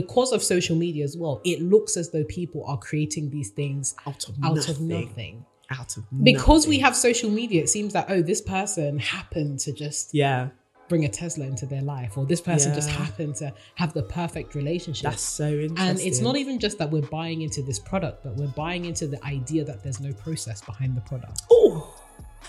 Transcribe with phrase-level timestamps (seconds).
[0.00, 3.94] Because of social media as well, it looks as though people are creating these things
[4.06, 5.06] Out of out of nothing.
[5.08, 5.46] nothing.
[5.70, 9.72] Out of Because we have social media, it seems that oh, this person happened to
[9.72, 10.50] just yeah,
[10.88, 14.54] bring a Tesla into their life, or this person just happened to have the perfect
[14.54, 15.02] relationship.
[15.10, 15.78] that's so interesting.
[15.78, 19.06] and it's not even just that we're buying into this product, but we're buying into
[19.08, 21.42] the idea that there's no process behind the product.
[21.50, 21.92] Oh,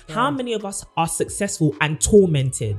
[0.09, 2.78] how many of us are successful and tormented?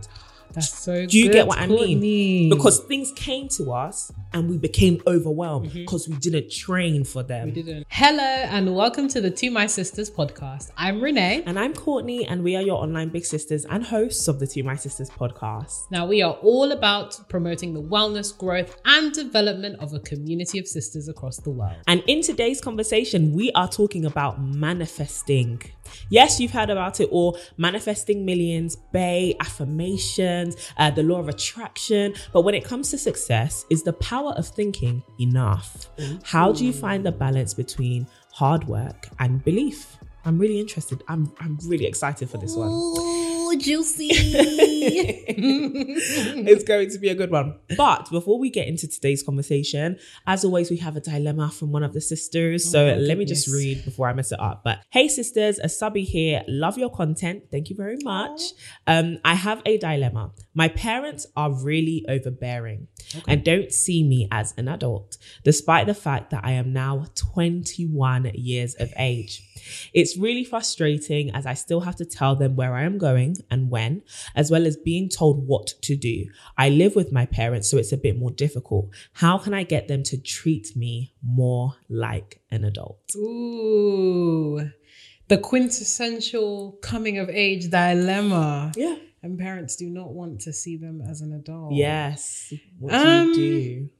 [0.52, 1.06] That's so.
[1.06, 2.48] Do you good, get what I mean?
[2.48, 5.80] Because things came to us and we became overwhelmed mm-hmm.
[5.80, 7.46] because we didn't train for them.
[7.46, 7.86] we didn't.
[7.90, 10.70] Hello and welcome to the To My Sisters podcast.
[10.77, 11.42] I'm Renee.
[11.44, 14.62] And I'm Courtney, and we are your online big sisters and hosts of the To
[14.62, 15.90] My Sisters podcast.
[15.90, 20.66] Now, we are all about promoting the wellness, growth, and development of a community of
[20.66, 21.77] sisters across the world.
[21.86, 25.60] And in today's conversation, we are talking about manifesting.
[26.10, 29.34] Yes, you've heard about it all manifesting millions, Bay,
[30.77, 32.14] uh, the law of attraction.
[32.33, 35.89] But when it comes to success, is the power of thinking enough?
[36.22, 39.97] How do you find the balance between hard work and belief?
[40.24, 41.02] I'm really interested.
[41.08, 42.70] I'm, I'm really excited for this one.
[42.70, 44.08] Ooh, juicy.
[45.38, 47.58] it's going to be a good one.
[47.77, 51.83] But before we get into today's conversation, as always, we have a dilemma from one
[51.83, 52.70] of the sisters.
[52.70, 54.62] so my let me just read before I mess it up.
[54.64, 56.42] But hey, sisters, a subby here.
[56.48, 57.44] Love your content.
[57.50, 58.41] Thank you very much.
[58.86, 60.33] Um, I have a dilemma.
[60.59, 62.89] My parents are really overbearing
[63.28, 68.33] and don't see me as an adult, despite the fact that I am now 21
[68.34, 69.41] years of age.
[69.95, 73.70] It's really frustrating as I still have to tell them where I am going and
[73.70, 74.02] when,
[74.35, 76.27] as well as being told what to do.
[76.57, 78.89] I live with my parents, so it's a bit more difficult.
[79.13, 83.14] How can I get them to treat me more like an adult?
[83.14, 84.73] Ooh,
[85.29, 88.73] the quintessential coming of age dilemma.
[88.74, 88.97] Yeah.
[89.23, 91.74] And parents do not want to see them as an adult.
[91.74, 92.52] Yes.
[92.79, 93.90] What Um, do you do?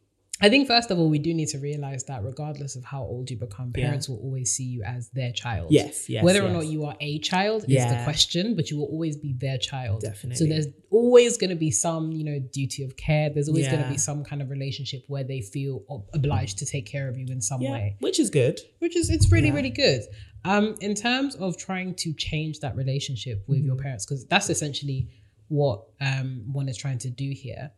[0.41, 3.29] I think first of all, we do need to realize that regardless of how old
[3.31, 3.87] you become, Yeah.
[3.87, 5.73] parents will always see you as their child.
[5.73, 6.23] Yes, yes.
[6.23, 9.33] Whether or not you are a child is the question, but you will always be
[9.33, 10.03] their child.
[10.03, 10.37] Definitely.
[10.37, 13.31] So there's always going to be some, you know, duty of care.
[13.31, 16.67] There's always going to be some kind of relationship where they feel ob- obliged to
[16.67, 18.61] take care of you in some yeah, way, which is good.
[18.79, 19.55] which is it's really Yeah.
[19.55, 20.03] really good.
[20.45, 23.67] Um, in terms of trying to change that relationship with Mm-hmm.
[23.67, 25.09] your parents, because that's essentially
[25.49, 27.73] what um one is trying to do here.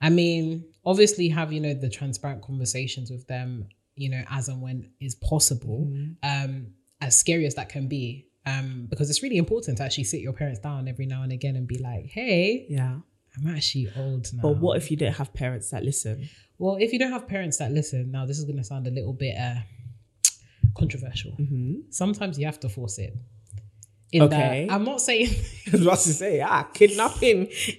[0.00, 3.66] I mean, obviously have, you know, the transparent conversations with them,
[3.96, 6.12] you know, as and when is possible, Mm-hmm.
[6.22, 6.66] um,
[7.00, 8.26] as scary as that can be.
[8.46, 11.54] Um, because it's really important to actually sit your parents down every now and again
[11.56, 12.98] and be like, hey, Yeah.
[13.36, 14.40] I'm actually old now.
[14.42, 16.28] But what if you didn't have parents that listen?
[16.58, 18.90] Well, if you don't have parents that listen, now this is going to sound a
[18.90, 19.56] little bit uh,
[20.76, 21.32] controversial.
[21.32, 21.74] Mm-hmm.
[21.90, 23.14] Sometimes you have to force it.
[24.10, 24.66] In Okay.
[24.66, 25.28] that- I'm not saying.
[25.68, 27.48] I was about to say, ah, kidnapping.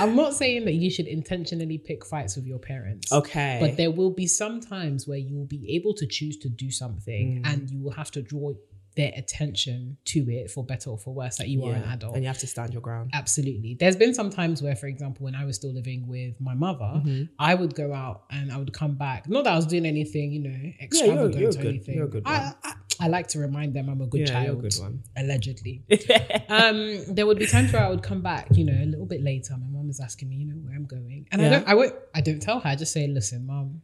[0.00, 3.12] I'm not saying that you should intentionally pick fights with your parents.
[3.12, 3.58] okay.
[3.60, 6.70] But there will be some times where you will be able to choose to do
[6.70, 7.46] something Mm.
[7.52, 8.52] and you will have to draw
[8.96, 12.14] their attention to it for better or for worse that you are an adult.
[12.16, 13.10] And you have to stand your ground.
[13.14, 13.76] Absolutely.
[13.78, 16.92] There's been some times where, for example, when I was still living with my mother,
[17.00, 17.22] Mm-hmm.
[17.38, 19.28] I would go out and I would come back.
[19.28, 21.66] Not that I was doing anything, you know, you're- extravagant you're or good.
[21.66, 21.94] anything.
[21.94, 24.42] You're a good I, I, I like to remind them I'm a good Yeah, you're
[24.42, 24.62] a child.
[24.62, 25.02] good one.
[25.16, 25.82] Allegedly.
[26.48, 29.22] um, there would be times where I would come back, you know, a little bit
[29.22, 29.56] later.
[29.56, 31.94] My mom is asking me, you know, where I'm going, and I don't, I won't,
[32.14, 32.68] I don't tell her.
[32.68, 33.82] I just say, listen, mom,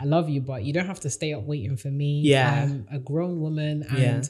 [0.00, 2.20] I love you, but you don't have to stay up waiting for me.
[2.24, 2.62] Yeah.
[2.64, 4.22] I'm a grown woman, and Yeah.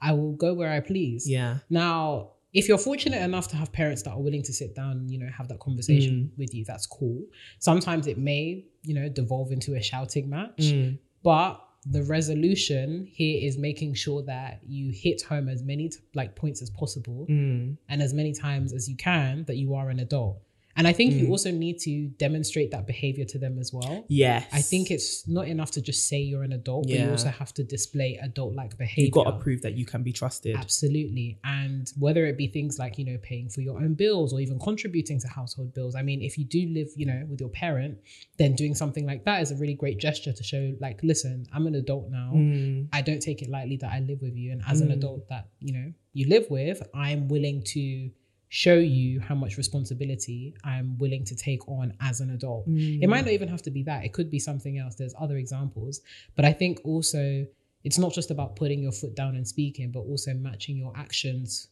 [0.00, 1.28] I will go where I please.
[1.28, 1.58] yeah.
[1.70, 5.10] Now, if you're fortunate enough to have parents that are willing to sit down and
[5.10, 6.38] you know have that conversation Mm.
[6.38, 7.22] with you, that's cool.
[7.58, 10.98] Sometimes it may, you know, devolve into a shouting match, Mm.
[11.22, 16.34] but the resolution here is making sure that you hit home as many t- like
[16.34, 17.76] points as possible Mm.
[17.88, 20.40] and as many times as you can that you are an adult.
[20.76, 24.04] And I think you also need to demonstrate that behavior to them as well.
[24.08, 24.46] Yes.
[24.52, 27.54] I think it's not enough to just say you're an adult, but you also have
[27.54, 29.04] to display adult like behavior.
[29.04, 30.56] you've got to prove that you can be trusted.
[30.56, 31.38] Absolutely.
[31.44, 34.58] And whether it be things like, you know, paying for your own bills or even
[34.58, 35.94] contributing to household bills.
[35.94, 37.98] I mean, if you do live, you know, with your parent,
[38.38, 41.66] then doing something like that is a really great gesture to show, like, listen, I'm
[41.66, 42.32] an adult now.
[42.34, 42.88] Mm.
[42.92, 44.52] I don't take it lightly that I live with you.
[44.52, 48.10] And as an adult that, you know, you live with, I'm willing to
[48.54, 52.62] show you how much responsibility I'm willing to take on as an adult.
[52.68, 54.04] It might not even have to be that.
[54.04, 54.94] It could be something else.
[54.94, 56.02] There's other examples.
[56.36, 57.46] But I think also
[57.82, 61.66] it's not just about putting your foot down and speaking, but also matching your actions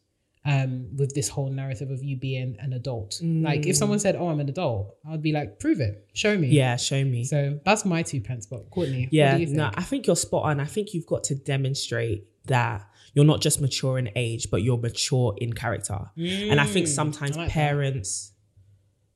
[0.45, 3.21] um, with this whole narrative of you being an adult.
[3.23, 6.49] Like if someone said, "Oh, I'm an adult," I'd be like, "Prove it, show me."
[6.49, 7.23] Yeah, show me.
[7.23, 8.47] So that's my two pence.
[8.47, 9.59] But Courtney, Yeah, what do you think?
[9.59, 10.59] no, I think you're spot on.
[10.59, 14.79] I think you've got to demonstrate that you're not just mature in age, but you're
[14.79, 16.01] mature in character.
[16.17, 17.53] and I think sometimes Mm, I like that.
[17.55, 18.33] parents,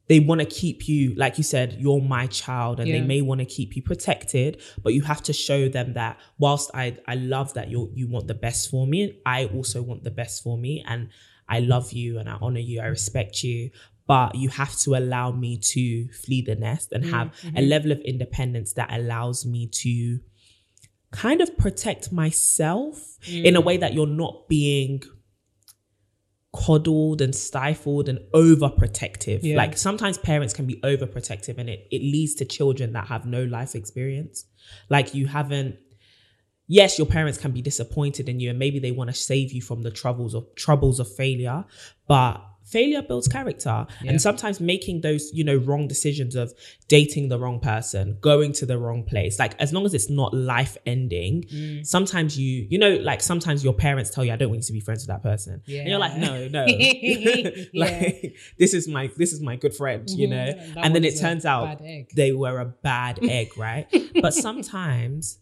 [0.09, 3.41] they want to keep you, like you said, you're my child, and they may want
[3.41, 7.55] to keep you protected, but you have to show them that whilst I I love
[7.55, 10.85] that you you want the best for me, I also want the best for me,
[10.87, 11.09] and
[11.49, 13.71] I love you and I honor you, I respect you.
[14.07, 17.99] But you have to allow me to flee the nest and have a level of
[18.03, 20.21] independence that allows me to
[21.17, 23.65] kind of protect myself in a mm.
[23.65, 25.03] way that you're not being
[26.55, 29.41] coddled and stifled and overprotective.
[29.43, 29.57] Yeah.
[29.57, 33.45] Like sometimes parents can be overprotective and it, it leads to children that have no
[33.45, 34.45] life experience.
[34.91, 35.77] Like you haven't
[36.67, 39.63] yes, your parents can be disappointed in you and maybe they want to save you
[39.63, 41.65] from the troubles of troubles of failure,
[42.07, 43.87] but failure builds character.
[44.03, 44.11] Yeah.
[44.11, 46.53] And sometimes making those, you know, wrong decisions of
[46.89, 50.35] dating the wrong person, going to the wrong place, like as long as it's not
[50.35, 51.87] life ending, Mm.
[51.87, 54.73] sometimes you, you know, like sometimes your parents tell you, I don't want you to
[54.73, 55.63] be friends with that person.
[55.67, 56.27] And you're like, Yeah.
[56.29, 56.67] no, no.
[56.77, 57.51] Yeah.
[57.75, 60.47] like this is my this is my good friend, you know?
[60.53, 60.73] Mhm.
[60.83, 61.81] And then it turns out
[62.15, 63.87] they were a bad egg, right?
[64.21, 65.39] But sometimes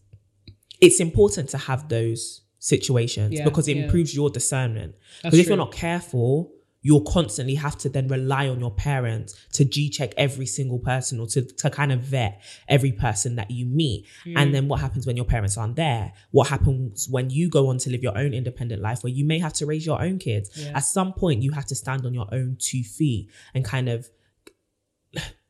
[0.81, 3.83] it's important to have those situations Yeah, because it yeah.
[3.83, 4.95] improves your discernment.
[5.23, 6.51] Because if you're not careful,
[6.85, 11.19] you'll constantly have to then rely on your parents to G check every single person
[11.19, 14.05] or to, to kind of vet every person that you meet.
[14.23, 14.33] Mm.
[14.37, 16.13] And then what happens when your parents aren't there?
[16.29, 19.39] What happens when you go on to live your own independent life where you may
[19.39, 20.51] have to raise your own kids?
[20.53, 20.73] Yeah.
[20.75, 24.07] At some point, you have to stand on your own two feet and kind of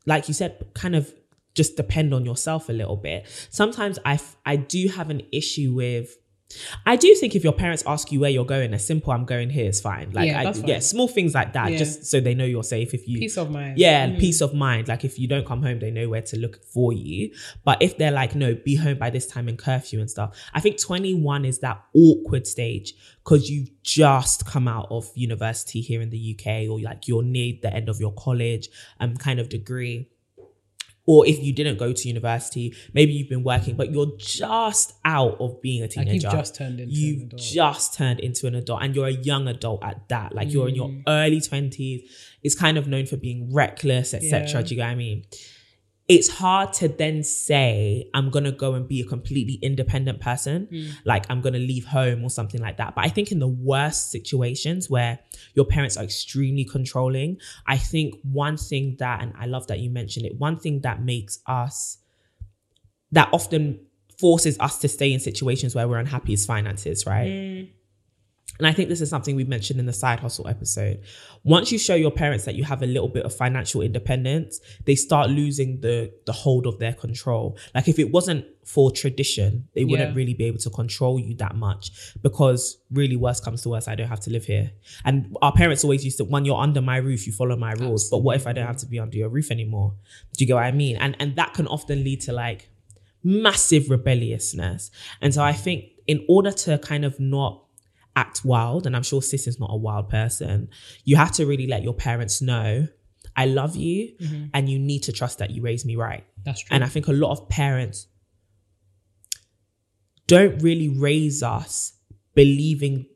[0.05, 1.13] like you said, kind of
[1.53, 3.27] just depend on yourself a little bit.
[3.49, 6.17] Sometimes I, f- I do have an issue with,
[6.85, 9.49] I do think if your parents ask you where you're going, a simple "I'm going
[9.49, 10.11] here" is fine.
[10.11, 10.67] Like, Yeah, I, fine.
[10.67, 11.77] yeah, small things like that, Yeah.
[11.77, 12.93] just so they know you're safe.
[12.93, 13.77] If you, peace of mind.
[13.77, 14.19] yeah, Mm.
[14.19, 14.87] peace of mind.
[14.87, 17.31] Like if you don't come home, they know where to look for you.
[17.63, 20.59] But if they're like, no, be home by this time and curfew and stuff, I
[20.59, 22.93] think 21 is that awkward stage
[23.23, 27.53] because you've just come out of university here in the UK or like you're near
[27.61, 28.69] the end of your college
[28.99, 30.07] um kind of degree.
[31.07, 35.37] Or if you didn't go to university, maybe you've been working, but you're just out
[35.39, 37.41] of being a Like teenager you've just turned into you've an adult.
[37.41, 40.73] just turned into an adult and you're a young adult at that like you're in
[40.75, 41.03] your Mm.
[41.07, 42.01] early 20s
[42.43, 44.61] it's kind of known for being reckless etc Yeah.
[44.63, 45.25] do you get what i mean
[46.07, 50.91] it's hard to then say i'm gonna go and be a completely independent person Mm.
[51.03, 54.11] like i'm gonna leave home or something like that but i think in the worst
[54.11, 55.17] situations where
[55.55, 59.89] your parents are extremely controlling i think one thing that and i love that you
[59.89, 61.97] mentioned it one thing that makes us
[63.11, 63.79] that often
[64.19, 67.27] forces us to stay in situations where we're unhappy is finances, right?
[67.31, 67.69] Mm.
[68.57, 71.01] And I think this is something we mentioned in the side hustle episode.
[71.43, 74.95] Once you show your parents that you have a little bit of financial independence, they
[74.95, 77.57] start losing the the hold of their control.
[77.73, 81.55] Like if it wasn't for tradition, they wouldn't really be able to control you that
[81.55, 84.71] much because really worst comes to worst, I don't have to live here.
[85.03, 88.09] And our parents always used to when you're under my roof, you follow my rules.
[88.09, 89.95] But what if I don't have to be under your roof anymore?
[90.33, 90.95] Do you get what I mean?
[90.95, 92.69] And and that can often lead to like
[93.21, 94.91] massive rebelliousness.
[95.19, 97.64] And so I think in order to kind of not
[98.15, 100.69] act wild, and I'm sure sis is not a wild person,
[101.03, 102.87] you have to really let your parents know,
[103.35, 104.15] I love you
[104.53, 106.23] and you need to trust that you raised me right.
[106.45, 106.73] That's true.
[106.73, 108.07] And I think a lot of parents
[110.27, 111.93] don't really raise us
[112.33, 113.07] believing,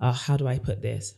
[0.00, 1.14] uh, how do I put this?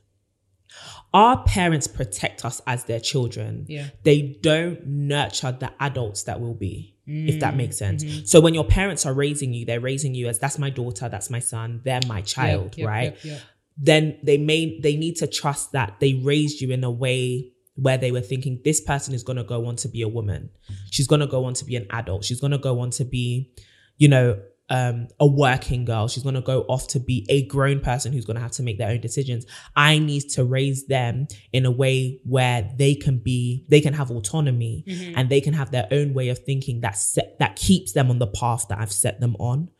[1.13, 3.67] Our parents protect us as their children.
[3.69, 3.89] Yeah.
[4.03, 8.03] They don't nurture the adults that will be, if that makes sense.
[8.03, 8.25] Mm-hmm.
[8.25, 11.31] So when your parents are raising you, they're raising you as that's my daughter, that's
[11.31, 13.25] my son, they're my child, Yep, yep, right?
[13.25, 13.41] yep.
[13.79, 17.99] then they may they need to trust that they raised you in a way where
[17.99, 20.49] they were thinking this person is going to go on to be a woman
[20.91, 23.05] she's going to go on to be an adult she's going to go on to
[23.05, 23.53] be
[23.99, 26.09] you know um, a working girl.
[26.09, 28.63] She's going to go off to be a grown person who's going to have to
[28.63, 29.47] make their own decisions.
[29.75, 34.11] I need to raise them in a way where they can be, they can have
[34.11, 34.85] autonomy
[35.17, 38.19] and they can have their own way of thinking that set, that keeps them on
[38.19, 39.71] the path that I've set them on.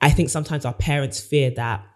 [0.00, 1.86] I think sometimes our parents fear that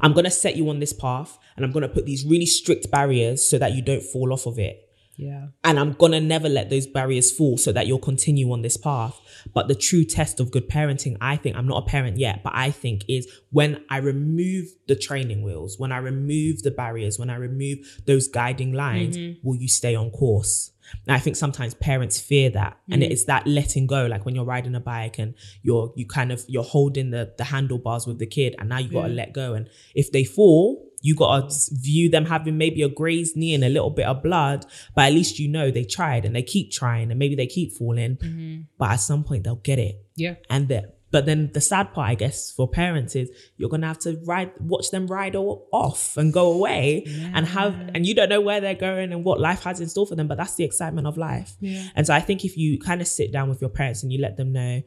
[0.00, 2.46] I'm going to set you on this path and I'm going to put these really
[2.46, 4.89] strict barriers so that you don't fall off of it
[5.20, 5.48] Yeah.
[5.64, 9.20] and I'm gonna never let those barriers fall so that you'll continue on this path.
[9.52, 12.52] But the true test of good parenting, I think, I'm not a parent yet, but
[12.54, 17.30] I think is when I remove the training wheels, when I remove the barriers, when
[17.30, 19.46] I remove those guiding lines, mm-hmm.
[19.46, 20.72] will you stay on course?
[21.06, 22.78] And I think sometimes parents fear that.
[22.90, 23.10] And mm.
[23.10, 26.44] it's that letting go, like when you're riding a bike and you're you kind of
[26.48, 29.54] you're holding the the handlebars with the kid and now you gotta let go.
[29.54, 33.64] And if they fall, you got to view them having maybe a grazed knee and
[33.64, 36.70] a little bit of blood, but at least you know they tried and they keep
[36.70, 38.62] trying and maybe they keep falling, mm-hmm.
[38.78, 40.04] but at some point they'll get it.
[40.16, 40.34] Yeah.
[40.50, 43.98] And the, but then the sad part, I guess, for parents is you're gonna have
[44.00, 47.04] to ride, watch them ride off and go away,
[47.34, 50.06] and have, and you don't know where they're going and what life has in store
[50.06, 50.28] for them.
[50.28, 51.56] But that's the excitement of life.
[51.60, 51.88] Yeah.
[51.96, 54.20] And so I think if you kind of sit down with your parents and you
[54.20, 54.82] let them know,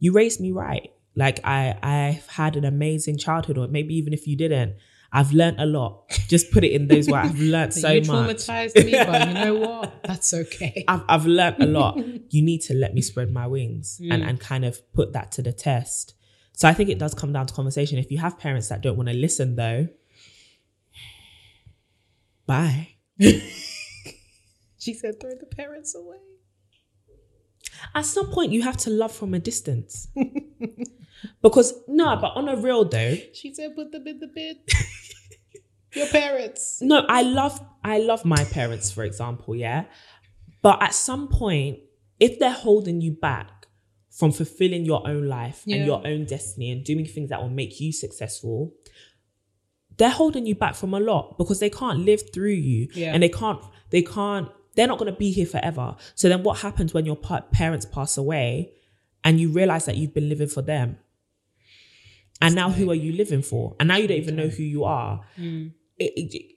[0.00, 0.90] you raised me right.
[1.14, 4.74] Like I, I've had an amazing childhood, or maybe even if you didn't,
[5.12, 6.08] I've learned a lot.
[6.28, 7.30] Just put it in those words.
[7.30, 8.06] I've learned so much.
[8.06, 8.36] you much.
[8.36, 10.02] traumatized me, but you know what?
[10.04, 10.84] That's okay.
[10.88, 11.98] I've, I've learned a lot.
[12.30, 14.14] You need to let me spread my wings Mm.
[14.14, 16.14] and, and kind of put that to the test.
[16.52, 17.98] So I think it does come down to conversation.
[17.98, 19.88] If you have parents that don't want to listen, though,
[22.46, 22.88] bye.
[23.18, 26.18] She said, throw the parents away.
[27.94, 30.08] At some point, you have to love from a distance.
[31.42, 34.56] because, no, but on a real though, She said, put them in the bin.
[35.94, 36.80] Your parents.
[36.82, 39.84] no, I love I love my parents, for example, yeah.
[40.62, 41.78] But at some point,
[42.18, 43.66] if they're holding you back
[44.10, 45.76] from fulfilling your own life Yeah.
[45.76, 48.74] and your own destiny and doing things that will make you successful,
[49.96, 53.12] they're holding you back from a lot because they can't live through you Yeah.
[53.14, 55.96] and they can't they can't they're not going to be here forever.
[56.14, 58.72] So then what happens when your pa- parents pass away
[59.24, 60.98] and you realize that you've been living for them?
[62.40, 63.74] And now who are you living for?
[63.78, 65.72] And now you don't even know who you are Mm.
[66.00, 66.52] It, it,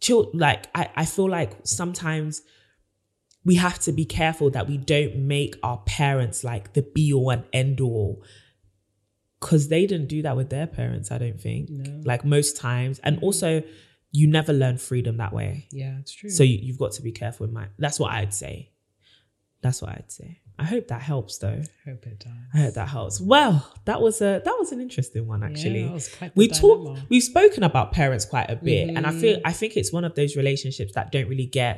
[0.00, 2.42] chill like I, I feel like sometimes
[3.44, 7.30] we have to be careful that we don't make our parents like the be all
[7.30, 8.22] and end all.
[9.40, 11.70] Because they didn't do that with their parents i don't think.
[11.70, 12.02] No.
[12.04, 12.98] like most times.
[13.00, 13.62] And also
[14.12, 15.68] you never learn freedom that way.
[15.70, 16.30] Yeah, it's true.
[16.30, 18.70] so you, you've got to be careful in my that's what i'd say.
[19.62, 22.32] That's what i'd say i hope that helps though hope it does.
[22.54, 23.54] i hope that helps well
[23.86, 26.94] that was a that was an interesting one actually Yeah, was quite we dilemma.
[27.00, 29.42] talk we've spoken about parents quite a bit and i feel Mhm.
[29.46, 31.74] i think it's one of those relationships that don't really get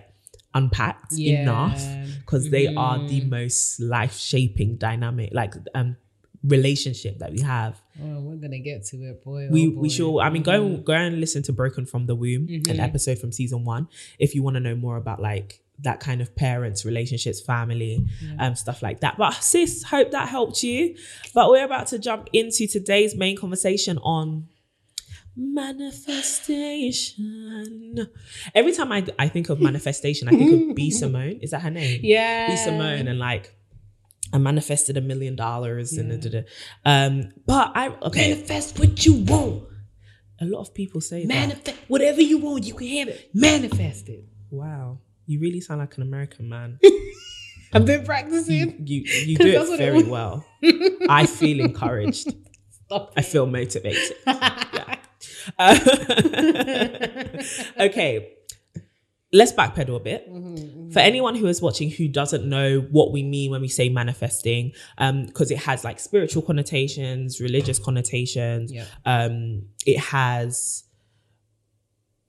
[0.54, 1.42] unpacked Yeah.
[1.42, 1.80] enough
[2.20, 3.30] because they are the Mhm.
[3.30, 5.96] most life-shaping dynamic like um
[6.44, 9.48] relationship that we have Oh, we're gonna get to it, boy.
[9.50, 9.80] we oh boy.
[9.82, 10.84] we sure i mean go Mhm.
[10.84, 12.78] go and listen to broken from the womb an Mhm.
[12.80, 13.86] episode from season one
[14.18, 18.06] if you want to know more about like that kind of parents relationships family
[18.38, 19.16] um stuff like that.
[19.18, 20.94] But sis hope that helped you.
[21.34, 24.48] But we're about to jump into today's main conversation on
[25.36, 28.06] manifestation.
[28.54, 31.38] Every time i i think of manifestation i think of b simone.
[31.42, 32.00] Is that her name?
[32.02, 32.48] Yeah.
[32.48, 33.54] B Simone and like
[34.34, 36.46] I manifested a million dollars and da, da, da.
[36.84, 38.30] um but I okay.
[38.34, 39.64] Manifest what you want.
[40.40, 41.28] a lot of people say that.
[41.28, 43.30] Manifest whatever you want, you can have it.
[43.34, 44.24] Manifest it.
[44.50, 46.78] wow you really sound like an American man.
[47.74, 48.86] I've been you practicing.
[48.86, 50.44] you, you 'Cause do it what it very well.
[51.08, 52.32] I feel encouraged.
[52.86, 53.12] Stop.
[53.16, 54.16] I feel motivated.
[54.26, 54.96] Yeah.
[55.58, 55.78] Uh,
[57.80, 58.34] okay.
[59.34, 60.30] Let's backpedal a bit.
[60.30, 63.88] Mm-hmm, for anyone who is watching who doesn't know what we mean when we say
[63.88, 68.84] manifesting um because it has like spiritual connotations religious connotations Yeah.
[69.06, 70.84] um it has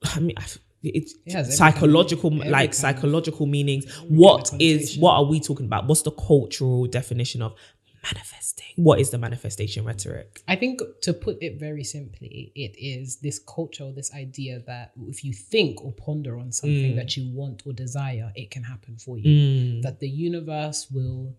[0.02, 0.46] i mean I-
[0.84, 5.86] it's It psychological kind of- like psychological meanings what is what are we talking about
[5.88, 7.54] what's the cultural definition of
[8.02, 13.16] manifesting what is the manifestation rhetoric I think to put it very simply, it is
[13.16, 16.96] this culture, this idea that if you think or ponder on something Mm.
[16.96, 19.24] that you want or desire, it can happen for you.
[19.24, 21.34] Mm, That the universe will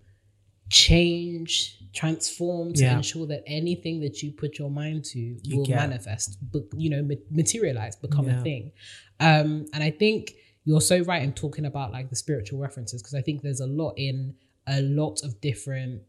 [0.70, 2.98] change, transform to Yeah.
[2.98, 7.96] ensure that anything that you put your mind to will manifest, but you know, materialize,
[7.96, 8.40] become Yeah.
[8.40, 8.72] a thing.
[9.20, 10.34] Um, and I think
[10.66, 13.68] you're so right in talking about like the spiritual references because I think there's a
[13.68, 14.36] lot in
[14.68, 16.02] a lot of different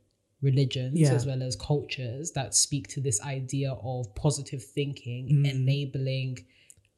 [0.43, 1.13] religions Yeah.
[1.15, 5.51] as well as cultures that speak to this idea of positive thinking Mm.
[5.51, 6.39] enabling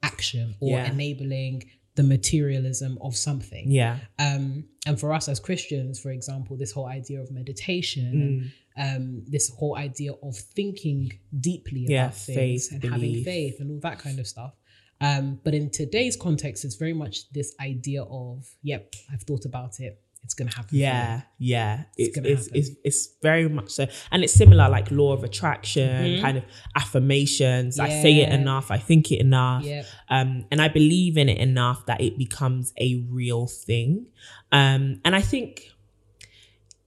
[0.02, 0.90] action or Yeah.
[0.92, 1.64] enabling
[1.96, 3.68] the materialism of something.
[3.70, 3.98] Yeah.
[4.20, 9.24] Um, and for us as Christians, for example, this whole idea of meditation, and, um,
[9.26, 13.80] this whole idea of thinking deeply Yeah, about things faith, and having faith and all
[13.80, 14.54] that kind of stuff.
[15.00, 19.78] Um, but in today's context, it's very much this idea of, yep, I've thought about
[19.80, 20.00] it.
[20.24, 20.76] It's gonna happen.
[20.76, 21.84] Yeah, yeah.
[21.96, 25.88] It's gonna it's, it's it's very much so, and it's similar like law of attraction,
[26.16, 26.20] Mhm.
[26.20, 27.78] kind of affirmations.
[27.78, 29.86] I say it enough, I think it enough, Yep.
[30.10, 34.06] um, and I believe in it enough that it becomes a real thing.
[34.50, 35.70] Um, and I think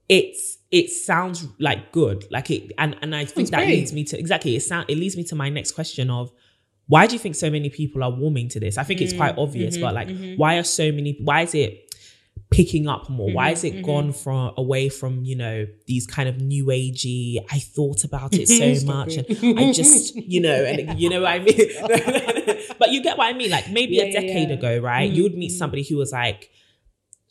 [0.08, 3.68] it's it sounds like good, like it, and and I think that great.
[3.70, 6.30] leads me to exactly it sound it leads me to my next question of.
[6.92, 8.76] Why do you think so many people are warming to this?
[8.82, 11.10] I think it's Mm, quite obvious, mm-hmm, but like, why are so many?
[11.28, 11.70] Why is it
[12.50, 13.30] picking up more?
[13.38, 17.38] Why Mm-hmm, has it gone from away from you know these kind of new agey?
[17.50, 19.26] I thought about it so much, and
[19.58, 21.68] I just you know, and you know what I mean.
[22.78, 23.50] but you get what I mean.
[23.50, 24.54] Like maybe Yeah, a decade yeah.
[24.60, 25.10] ago, right?
[25.10, 26.50] You would meet somebody who was like.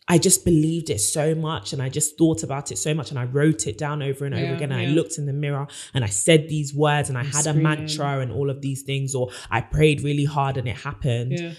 [0.07, 3.19] I just believed it so much and I just thought about it so much and
[3.19, 4.71] I wrote it down over and over Yeah, again.
[4.71, 7.53] And I looked in the mirror and I said these words and I had a
[7.53, 11.53] mantra and all of these things, or I prayed really hard and it happened Yeah.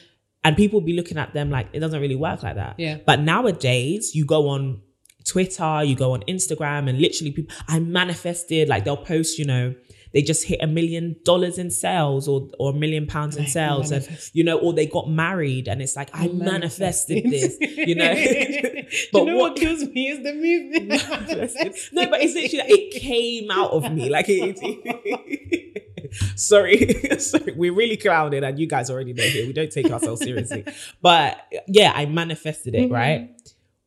[0.44, 2.74] and people be looking at them like it doesn't really work like that.
[2.78, 2.98] Yeah.
[3.06, 4.82] But nowadays, you go on
[5.24, 8.68] Twitter, you go on Instagram, and literally people, I manifested.
[8.68, 9.74] Like they'll post, you know,
[10.12, 13.90] they just hit a million dollars in sales or or a million pounds in sales,
[13.90, 18.12] and you know, or they got married, and it's like I manifested this, you know.
[19.12, 20.88] But you know what- what kills me is the movement.
[21.92, 24.10] no, but it's literally like it came out of me.
[24.10, 24.58] Like it,
[26.36, 29.46] sorry, sorry, we're really clouded, and you guys already know here.
[29.46, 30.64] We don't take ourselves seriously,
[31.00, 32.84] but yeah, I manifested it.
[32.84, 32.94] Mm-hmm.
[32.94, 33.30] Right?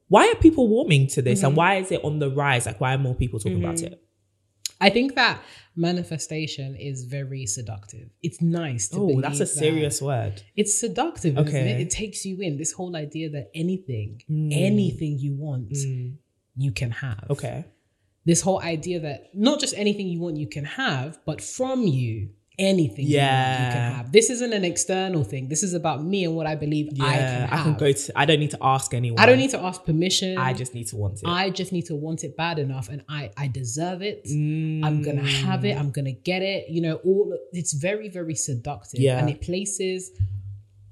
[0.07, 1.57] Why are people warming to this, and mm-hmm.
[1.57, 2.65] why is it on the rise?
[2.65, 3.93] Like, why are more people talking about mm-hmm.
[3.93, 4.04] it?
[4.81, 5.41] I think that
[5.75, 8.09] manifestation is very seductive.
[8.21, 10.41] It's nice to Oh, that's a that- serious word.
[10.55, 11.71] It's seductive, isn't Okay.
[11.71, 11.79] it?
[11.81, 12.57] It takes you in.
[12.57, 14.49] This whole idea that anything, Mm.
[14.51, 15.71] anything you want,
[16.57, 17.25] you can have.
[17.29, 17.65] Okay.
[18.25, 22.29] This whole idea that not just anything you want, you can have, but from you,
[22.57, 24.11] anything you, want, you can have.
[24.11, 25.47] This isn't an external thing.
[25.47, 27.59] This is about me and what I believe Yeah, I can have.
[27.59, 28.19] I can go to.
[28.19, 29.19] I don't need to ask anyone.
[29.19, 30.37] I don't need to ask permission.
[30.37, 31.27] I just need to want it.
[31.27, 34.21] I just need to want it bad enough, and I I deserve it.
[34.29, 35.43] I'm gonna mm.
[35.43, 35.77] have it.
[35.77, 36.69] I'm gonna get it.
[36.69, 39.19] You know, all it's very very seductive, Yeah.
[39.19, 40.11] and it places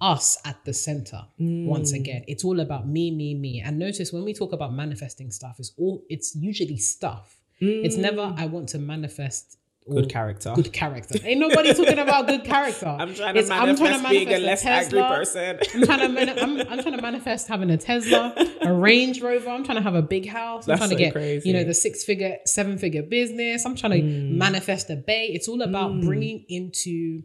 [0.01, 1.65] us at the center mm.
[1.65, 2.25] once again.
[2.27, 3.61] It's all about me, me, me.
[3.61, 7.39] And notice when we talk about manifesting stuff, it's all it's usually stuff.
[7.65, 8.37] It's never mm.
[8.37, 9.57] I want to manifest.
[9.89, 10.53] Good character.
[10.55, 11.19] Good character.
[11.23, 12.85] Ain't nobody talking about good character.
[12.99, 15.15] I'm trying to It's, manifest being a less angry Tesla.
[15.17, 15.59] person.
[15.73, 19.49] I'm trying to mani- I'm, I'm trying to manifest having a Tesla, a Range Rover.
[19.49, 20.65] I'm trying to have a big house.
[20.67, 21.49] I'm That's trying to so get crazy.
[21.49, 23.65] you know the six figure, seven figure business.
[23.65, 24.37] I'm trying to Mm.
[24.37, 25.27] manifest a bay.
[25.33, 27.23] It's all about bringing into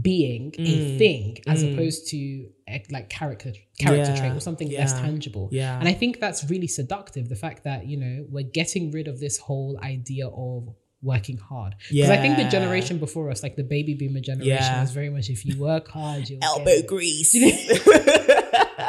[0.00, 0.66] being Mm.
[0.94, 2.48] a thing as opposed to
[2.90, 4.16] like character character Yeah.
[4.18, 5.50] trait or something less tangible.
[5.52, 5.78] Yeah.
[5.78, 7.28] And I think that's really seductive.
[7.28, 11.74] The fact that you know we're getting rid of this whole idea of working hard
[11.90, 14.80] because I think the generation before us, like the baby boomer generation, Yeah.
[14.80, 16.86] was very much if you work hard, you'll get elbow it.
[16.86, 17.34] grease.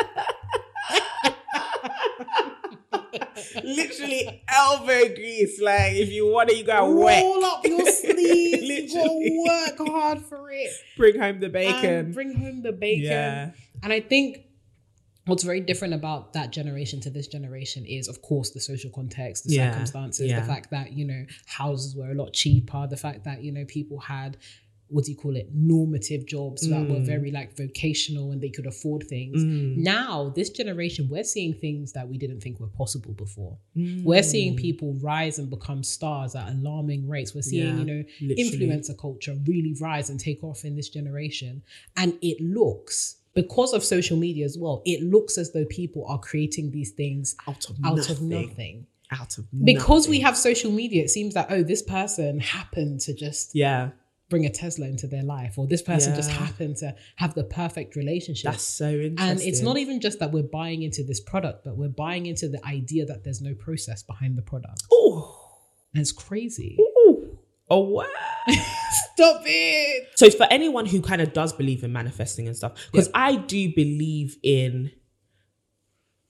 [3.64, 5.60] Literally elbow grease.
[5.62, 7.22] Like if you want it, you gotta work.
[7.22, 8.94] roll up your sleeves.
[8.94, 10.72] you gotta work hard for it.
[10.98, 12.12] Bring home the bacon.
[12.14, 13.04] bring home the bacon.
[13.04, 13.52] Yeah.
[13.82, 14.46] And I think
[15.26, 19.46] what's very different about that generation to this generation is, of course, the social context,
[19.46, 20.40] the Yeah, circumstances, yeah.
[20.42, 23.66] the fact that, you know, houses were a lot cheaper, the fact that, you know,
[23.66, 24.38] people had
[24.90, 27.06] what do you call it normative jobs that were Mm.
[27.06, 29.42] very like vocational and they could afford things
[29.76, 33.58] now this generation we're seeing things that we didn't think were possible before
[34.04, 34.26] we're Mm.
[34.26, 38.44] seeing people rise and become stars at alarming rates we're seeing Yeah, you know literally.
[38.68, 41.64] influencer culture really rise and take off in this generation
[41.98, 46.20] and it looks because of social media as well it looks as though people are
[46.20, 48.12] creating these things out of nothing out nothing.
[48.16, 49.66] of nothing Out of nothing.
[49.66, 53.90] because we have social media it seems that oh this person happened to just yeah,
[54.30, 57.96] bring a tesla into their life or this person just happened to have the perfect
[57.96, 59.20] relationship that's so interesting.
[59.20, 62.48] and it's not even just that we're buying into this product but we're buying into
[62.48, 65.40] the idea that there's no process behind the product Oh,
[65.94, 66.78] and it's crazy
[67.70, 68.06] oh wow.
[69.16, 73.10] stop it So for anyone who kind of does believe in manifesting and stuff, because
[73.14, 74.92] I do believe in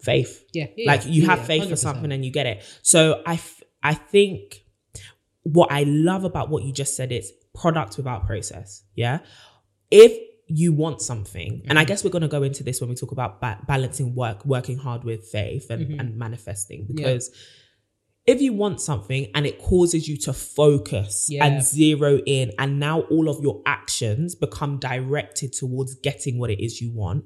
[0.01, 0.43] faith.
[0.53, 1.77] yeah, yeah, like you yeah, have faith for 100%.
[1.77, 2.63] something and you get it.
[2.81, 4.63] So I, f- I think
[5.43, 8.83] what I love about what you just said is product without process.
[8.95, 9.19] Yeah.
[9.91, 10.11] If
[10.47, 11.77] you want something, and Mm-hmm.
[11.77, 14.45] I guess we're going to go into this when we talk about ba- balancing work,
[14.45, 15.99] working hard with faith and, Mm-hmm.
[15.99, 17.31] and manifesting, because
[18.25, 21.45] if you want something and it causes you to focus Yeah.
[21.45, 26.63] and zero in, and now all of your actions become directed towards getting what it
[26.63, 27.25] is you want,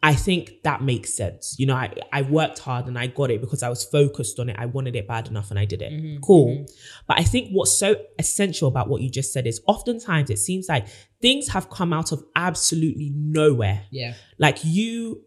[0.00, 1.56] I think that makes sense.
[1.58, 4.48] You know, I, I worked hard and I got it because I was focused on
[4.48, 4.54] it.
[4.56, 5.92] I wanted it bad enough and I did it.
[5.92, 6.20] Mm-hmm.
[6.20, 6.48] cool.
[6.54, 6.64] Mm-hmm.
[7.08, 10.68] But I think what's so essential about what you just said is oftentimes it seems
[10.68, 10.86] like
[11.20, 14.14] things have come out of absolutely nowhere Yeah.
[14.38, 15.24] like you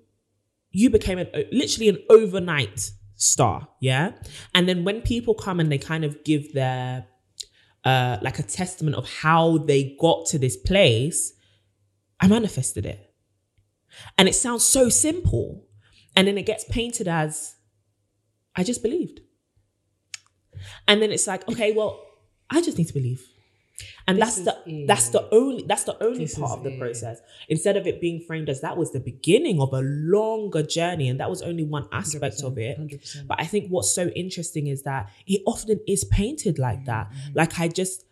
[0.73, 4.11] you became an literally an overnight star yeah?
[4.53, 7.05] And then when people come and they kind of give their
[7.83, 11.33] uh like a testament of how they got to this place
[12.19, 13.13] i manifested it.
[14.17, 15.65] And it sounds so simple
[16.15, 17.55] and then it gets painted as
[18.55, 19.21] i just believed.
[20.87, 22.03] And then it's like okay well
[22.49, 23.30] i just need to believe
[24.11, 26.79] and This that's the that's the only that's the only This part of the it.
[26.79, 27.21] process.
[27.49, 31.19] Instead of it being framed as that was the beginning of a longer journey and
[31.19, 32.79] that was only one aspect of it.
[32.79, 33.27] 100%.
[33.27, 37.05] but i think what's so interesting is that it often is painted like that.
[37.09, 37.37] Mm-hmm.
[37.39, 38.05] like i just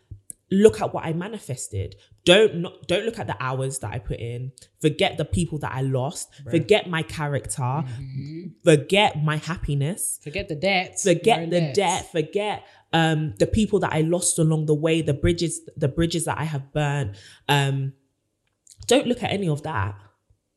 [0.51, 1.95] look at what i manifested.
[2.25, 4.51] Don't not, don't look at the hours that i put in.
[4.81, 6.25] Forget the people that i lost.
[6.49, 7.61] Forget my character.
[7.61, 8.47] Mm-hmm.
[8.63, 10.19] forget my happiness.
[10.23, 12.11] Forget the debt forget the debt.
[12.11, 16.37] Forget um the people that i lost along the way the bridges the bridges that
[16.37, 17.15] i have burnt
[17.47, 17.93] um
[18.87, 19.95] don't look at any of that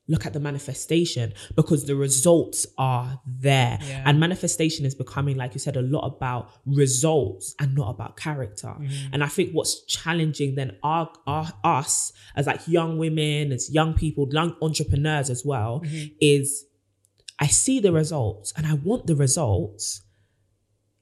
[0.09, 4.03] look at the manifestation because the results are there Yeah.
[4.07, 8.69] and manifestation is becoming like you said a lot about results and not about character
[8.79, 9.13] Mm-hmm.
[9.13, 13.95] and i think what's challenging then our, our us as like young women as young
[13.95, 16.15] people young entrepreneurs as well Mm-hmm.
[16.21, 16.65] is
[17.39, 20.03] i see the results and i want the results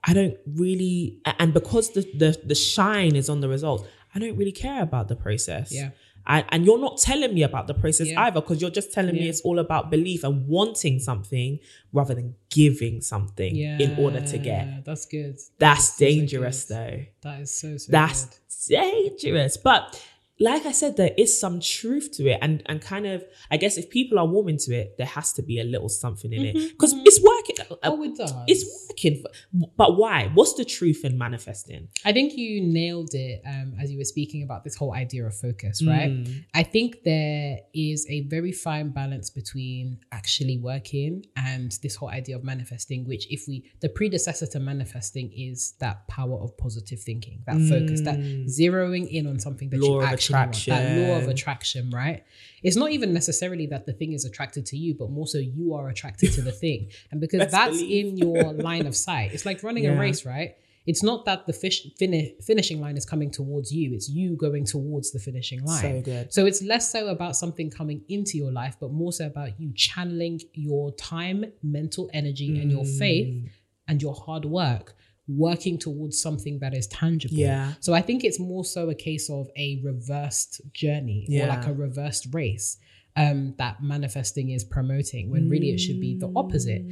[0.03, 3.85] I don't really, and because the the the shine is on the results,
[4.15, 5.71] I don't really care about the process.
[5.73, 5.91] Yeah.
[6.27, 8.23] I, and you're not telling me about the process Yeah.
[8.25, 11.59] either, because you're just telling me it's all about belief and wanting something
[11.95, 13.79] rather than giving something Yeah.
[13.79, 14.85] in order to get.
[14.85, 15.39] That's good.
[15.59, 16.77] That's so, so dangerous, good.
[16.77, 17.05] though.
[17.23, 18.27] That is so so That's
[18.69, 18.77] good.
[18.77, 19.57] dangerous.
[19.57, 20.03] But
[20.41, 23.77] like I said, there is some truth to it, and and kind of, I guess,
[23.77, 26.55] if people are warming to it, there has to be a little something in it
[26.71, 27.57] because it's working.
[27.83, 28.33] Oh, it does.
[28.47, 30.31] It's working, for, but why?
[30.33, 31.89] What's the truth in manifesting?
[32.05, 35.37] I think you nailed it um, as you were speaking about this whole idea of
[35.37, 36.11] focus, right?
[36.11, 36.45] Mm.
[36.55, 42.37] I think there is a very fine balance between actually working and this whole idea
[42.37, 47.43] of manifesting, which, if we, the predecessor to manifesting is that power of positive thinking,
[47.47, 49.89] that focus, that zeroing in on something that Mm.
[49.89, 51.89] Law you actually want, that law of attraction.
[51.89, 52.25] attraction, right?
[52.63, 55.75] It's not even necessarily that the thing is attracted to you, but more so you
[55.75, 56.89] are attracted to the thing.
[57.11, 58.07] And because Best that's believe.
[58.07, 60.57] in your line of sight, it's like running a race, right?
[60.87, 64.65] It's not that the fish fini- finishing line is coming towards you, it's you going
[64.65, 65.83] towards the finishing line.
[65.83, 66.33] So good.
[66.33, 69.73] So it's less so about something coming into your life, but more so about you
[69.75, 72.99] channeling your time, mental energy, and your Mm.
[72.99, 73.49] faith
[73.89, 74.97] and your hard work
[75.37, 77.37] working towards something that is tangible.
[77.37, 77.75] Yeah.
[77.81, 81.73] So I think it's more so a case of a reversed journey or like a
[81.73, 82.79] reversed race
[83.17, 86.83] um, that manifesting is promoting when really it should be the opposite.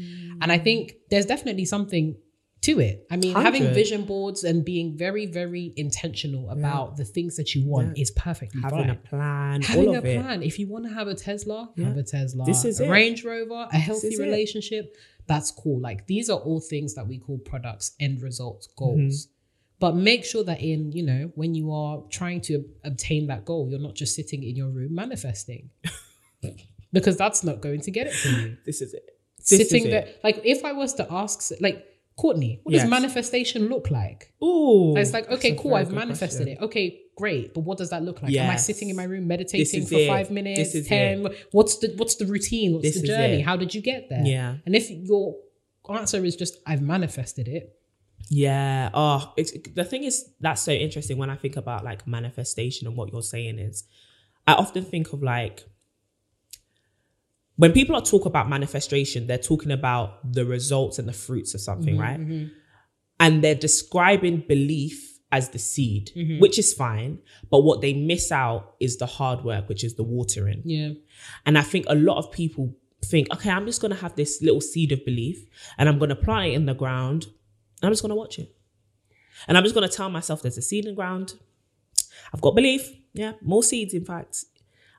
[0.40, 2.16] And I think there's definitely something
[2.62, 3.06] to it.
[3.10, 7.64] I mean, having vision boards and being very, very intentional about the things that you
[7.64, 10.20] want is perfectly Having fine a plan, having all a of it.
[10.20, 10.42] plan.
[10.42, 12.44] If you want to have a Tesla, have a Tesla.
[12.44, 12.90] This is a it.
[12.90, 14.22] Range Rover, a healthy is it.
[14.22, 14.96] relationship.
[15.26, 15.80] That's cool.
[15.80, 18.98] Like these are all things that we call products, end results, goals.
[19.26, 19.32] Mm-hmm.
[19.80, 23.68] But make sure that in, you know, when you are trying to obtain that goal,
[23.70, 25.70] you're not just sitting in your room manifesting.
[26.92, 28.56] because that's not going to get it for you.
[28.66, 29.18] This is it.
[29.38, 30.08] This sitting is there.
[30.24, 31.84] Like if I was to ask like
[32.22, 32.82] Courtney, what Yes.
[32.82, 34.32] does manifestation look like?
[34.42, 34.96] Ooh.
[34.96, 36.62] It's like, okay, cool, I've manifested question.
[36.62, 36.66] it.
[36.66, 37.54] Okay, great.
[37.54, 38.34] But what does that look like?
[38.34, 40.08] Am I sitting in my room meditating for it.
[40.08, 41.28] five minutes, ten?
[41.52, 42.72] What's the what's the routine?
[42.74, 43.40] What's This the journey?
[43.40, 44.24] How did you get there?
[44.24, 44.56] Yeah.
[44.66, 45.36] And if your
[45.88, 47.64] answer is just I've manifested it,
[48.30, 48.90] Yeah.
[48.94, 52.96] Oh, it's, the thing is that's so interesting when I think about like manifestation and
[52.96, 53.84] what you're saying is,
[54.46, 55.56] I often think of like
[57.58, 61.60] when people are talk about manifestation, they're talking about the results and the fruits of
[61.60, 62.50] something, Mm-hmm, right?
[63.20, 66.38] And they're describing belief as the seed, Mm-hmm.
[66.42, 67.18] which is fine.
[67.50, 70.62] But what they miss out is the hard work, which is the watering.
[70.64, 70.90] yeah,
[71.46, 74.40] And I think a lot of people think, okay, I'm just going to have this
[74.42, 75.38] little seed of belief
[75.76, 78.38] and I'm going to plant it in the ground and I'm just going to watch
[78.38, 78.54] it.
[79.46, 81.34] And I'm just going to tell myself there's a seed in the ground.
[82.32, 82.82] I've got belief.
[83.14, 84.44] Yeah, more seeds, in fact.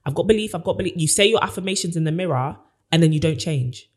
[0.06, 0.56] I've got belief.
[0.56, 0.94] I've got belief.
[0.96, 2.58] You say your affirmations in the mirror
[2.92, 3.90] and then you don't change.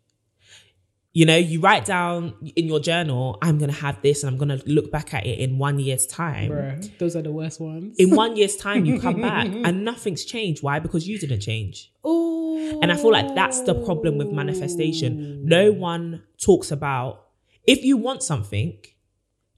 [1.15, 4.38] You know, you write down in your journal, I'm going to have this and I'm
[4.38, 7.61] going to look back at it in one year's time bruh, those are the worst
[7.61, 7.97] ones.
[7.99, 11.93] in one year's time you come back and nothing's changed why because you didn't change
[12.07, 12.81] Ooh.
[12.81, 17.27] and i feel like that's the problem with manifestation no one talks about
[17.67, 18.79] if you want something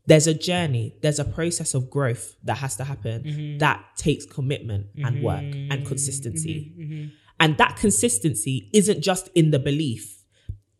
[0.06, 3.58] there's a journey, there's a process of growth that has to happen mm-hmm.
[3.58, 5.86] that takes commitment and work and mm-hmm.
[5.86, 6.74] consistency.
[6.78, 7.04] Mm-hmm.
[7.40, 10.22] And that consistency isn't just in the belief,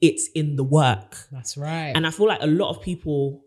[0.01, 1.17] it's in the work.
[1.33, 1.93] That's right.
[1.95, 3.44] And I feel like a lot of people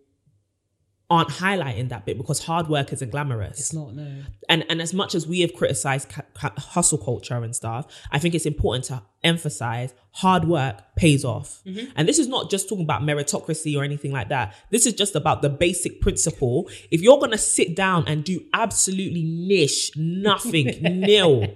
[1.09, 3.59] aren't highlighting that bit because hard work isn't glamorous.
[3.59, 4.23] it's not no.
[4.49, 8.19] And and as much as we have criticized ca- ca- hustle culture and stuff, I
[8.19, 11.61] think it's important to emphasize hard work pays off.
[11.65, 11.91] Mm-hmm.
[11.95, 14.53] And this is not just talking about meritocracy or anything like that.
[14.69, 16.69] This is just about the basic principle.
[16.91, 21.55] If you're gonna sit down and do absolutely niche, nothing, nil,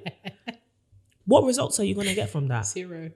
[1.26, 2.68] what results are you gonna get from that?
[2.68, 3.12] Zero.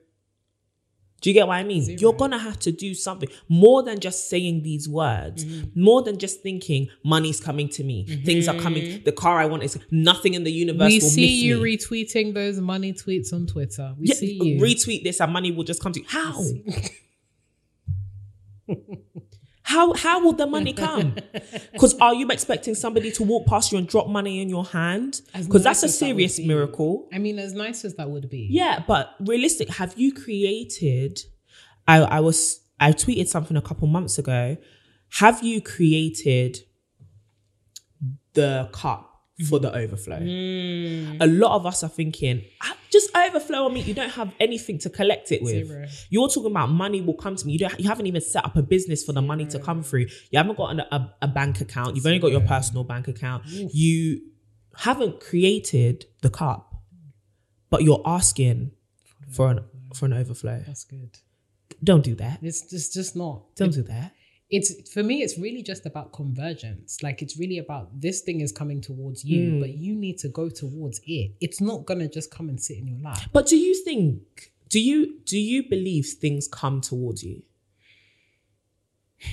[1.26, 1.82] Do you get what I mean?
[1.82, 1.98] Zero.
[2.00, 5.82] You're gonna have to do something more than just saying these words, Mm-hmm.
[5.82, 9.64] more than just thinking money's coming to me, things are coming, the car I want
[9.64, 11.78] is nothing in the universe We see you me.
[11.78, 13.96] retweeting those money tweets on Twitter.
[14.00, 14.62] We Yeah, see you.
[14.62, 16.06] retweet this and money will just come to you.
[16.08, 16.44] How?
[19.66, 21.16] how how will the money come?
[21.74, 25.22] Because are you expecting somebody to walk past you and drop money in your hand?
[25.34, 26.48] Because that's a nice as that serious be.
[26.48, 27.10] miracle.
[27.12, 28.48] I mean, as nice as that would be.
[28.52, 31.20] Yeah, but realistic, have you created
[31.88, 34.58] I I was I tweeted something a couple months ago.
[35.20, 36.60] Have you created
[38.34, 39.15] the cup
[39.50, 40.20] for the overflow?
[40.20, 41.18] Mm.
[41.20, 43.82] A lot of us are thinking, "Ah, just overflow on me.
[43.82, 45.68] You don't have anything to collect it with.
[45.68, 45.88] Zero.
[46.10, 47.54] You're talking about money will come to me.
[47.54, 47.80] You don't.
[47.80, 50.08] You haven't even set up a business for the money to come through.
[50.32, 51.96] You haven't got an, a, a bank account.
[51.96, 53.44] You've only got your personal bank account.
[53.48, 54.22] You
[54.78, 56.76] haven't created the cup,
[57.70, 58.72] but you're asking
[59.30, 60.64] for an for an overflow.
[60.66, 61.20] That's good.
[61.84, 62.40] Don't do that.
[62.42, 63.56] It's just just not.
[63.56, 64.14] Don't do that.
[64.52, 65.24] It's for me.
[65.24, 67.02] It's really just about convergence.
[67.02, 69.60] Like it's really about this thing is coming towards you, Hmm.
[69.60, 71.32] but you need to go towards it.
[71.42, 73.20] It's not gonna just come and sit in your lap.
[73.34, 74.52] But do you think?
[74.70, 77.42] Do you do you believe things come towards you?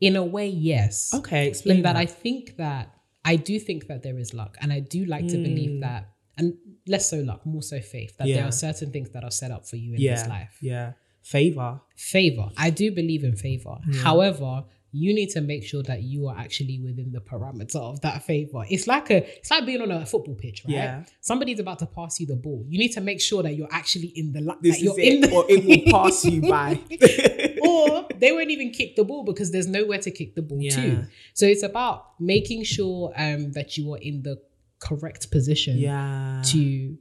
[0.00, 1.14] In a way, yes.
[1.14, 2.00] Okay, explain in that that.
[2.00, 2.92] I think that
[3.24, 5.42] I do think that there is luck, and I do like to Hmm.
[5.44, 6.54] believe that, and
[6.88, 8.16] less so luck, more so faith.
[8.18, 10.58] That there are certain things that are set up for you in yeah, this life.
[10.60, 10.92] yeah.
[11.22, 11.80] Favor.
[11.96, 13.76] Favor, I do believe in favor.
[14.02, 18.22] However, you need to make sure that you are actually within the parameter of that
[18.24, 18.62] favor.
[18.68, 20.74] It's like a, it's like being on a football pitch, right?
[20.74, 21.04] Yeah.
[21.22, 22.62] Somebody's about to pass you the ball.
[22.68, 25.12] You need to make sure that you're actually in the, This that you're is it,
[25.14, 26.78] in the, or it will pass you by.
[27.66, 30.76] or they won't even kick the ball because there's nowhere to kick the ball Yeah.
[30.76, 31.06] to.
[31.32, 34.42] So it's about making sure um, that you are in the
[34.78, 36.42] correct position yeah.
[36.46, 36.98] to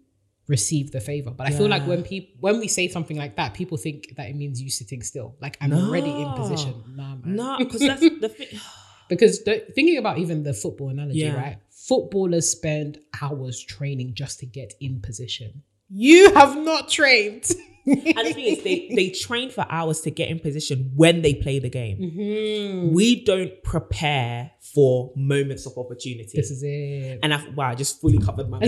[0.55, 1.31] receive the favor.
[1.31, 4.27] But I feel like when people when we say something like that, people think that
[4.31, 5.29] it means you sitting still.
[5.45, 6.73] Like I'm already in position.
[6.99, 7.35] Nah, man.
[7.39, 8.59] No, because that's the thing.
[9.11, 11.35] Because the, thinking about even the football analogy, Yeah.
[11.35, 11.57] right?
[11.69, 15.63] Footballers spend hours training just to get in position.
[15.89, 17.45] You have not trained.
[18.17, 21.34] And the thing is, they, they train for hours to get in position when they
[21.34, 21.98] play the game.
[22.00, 22.94] Mm-hmm.
[22.94, 26.32] We don't prepare for moments of opportunity.
[26.36, 27.20] This is it.
[27.24, 28.60] and I wow, I just fully covered my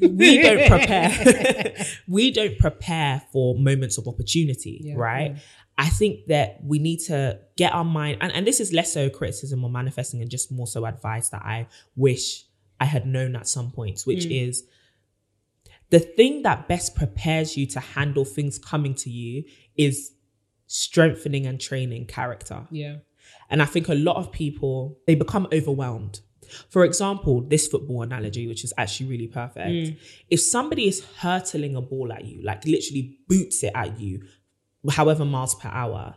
[0.00, 1.74] we don't prepare.
[2.08, 5.32] we don't prepare for moments of opportunity, Yeah, right?
[5.32, 5.38] yeah.
[5.76, 9.10] I think that we need to get our mind, and, and this is less so
[9.10, 12.44] criticism or manifesting, and just more so advice that I wish
[12.80, 14.48] I had known at some points, which Mm.
[14.48, 14.64] is
[15.94, 19.44] the thing that best prepares you to handle things coming to you
[19.76, 20.10] is
[20.66, 22.66] strengthening and training character.
[22.72, 22.96] Yeah.
[23.48, 26.18] And I think a lot of people, they become overwhelmed.
[26.68, 29.68] For example, this football analogy, which is actually really perfect.
[29.68, 29.96] Mm.
[30.30, 34.24] If somebody is hurtling a ball at you, like literally boots it at you,
[34.90, 36.16] however miles per hour,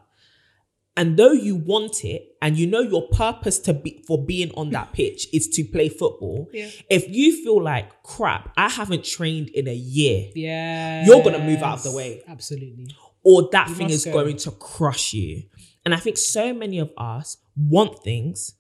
[0.98, 4.72] and though you want it and you know your purpose to be for being on
[4.72, 6.70] that pitch is to play football, Yeah.
[6.90, 11.06] if you feel like crap, I haven't trained in a year, Yeah.
[11.06, 12.22] You're gonna move out of the way.
[12.28, 12.88] Absolutely.
[13.24, 14.14] or that You thing is go.
[14.14, 15.44] going to crush you.
[15.86, 18.54] And I think so many of us want things,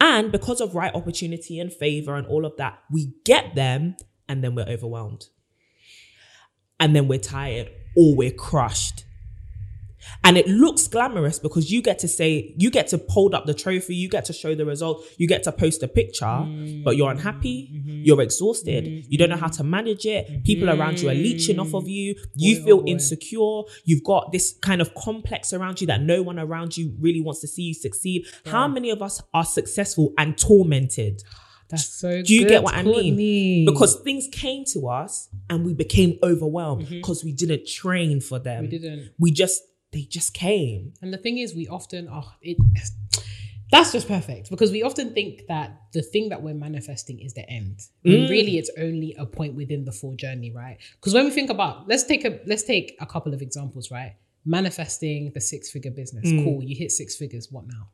[0.00, 3.96] and because of right opportunity and favor and all of that, we get them
[4.28, 5.26] and then we're overwhelmed.
[6.80, 9.04] And then we're tired or we're crushed.
[10.24, 13.54] And it looks glamorous because you get to say, you get to hold up the
[13.54, 16.84] trophy, you get to show the result, you get to post a picture, mm.
[16.84, 18.02] but you're unhappy, mm-hmm.
[18.04, 19.06] you're exhausted, mm-hmm.
[19.10, 22.14] you don't know how to manage it, people around you are leeching off of you,
[22.34, 22.86] you Boy, oh feel boy.
[22.86, 27.20] insecure, you've got this kind of complex around you that no one around you really
[27.20, 28.26] wants to see you succeed.
[28.46, 31.22] How many of us are successful and tormented?
[31.72, 33.64] That's so Do you good, get what I mean?
[33.64, 36.96] Because things came to us and we became overwhelmed mm-hmm.
[36.96, 38.64] because we didn't train for them.
[38.64, 38.70] Mm-hmm.
[38.70, 39.10] we didn't.
[39.18, 40.94] We just they just came.
[41.02, 42.56] And the thing is, we often oh it.
[43.70, 47.48] That's just perfect because we often think that the thing that we're manifesting is the
[47.48, 47.78] end.
[48.04, 48.28] Mm.
[48.28, 50.76] really it's only a point within the full journey, right?
[50.96, 54.16] Because when we think about let's take a let's take a couple of examples, right?
[54.44, 56.28] Manifesting the six figure business.
[56.28, 56.44] Mm.
[56.44, 57.50] Cool, you hit six figures.
[57.50, 57.88] What now?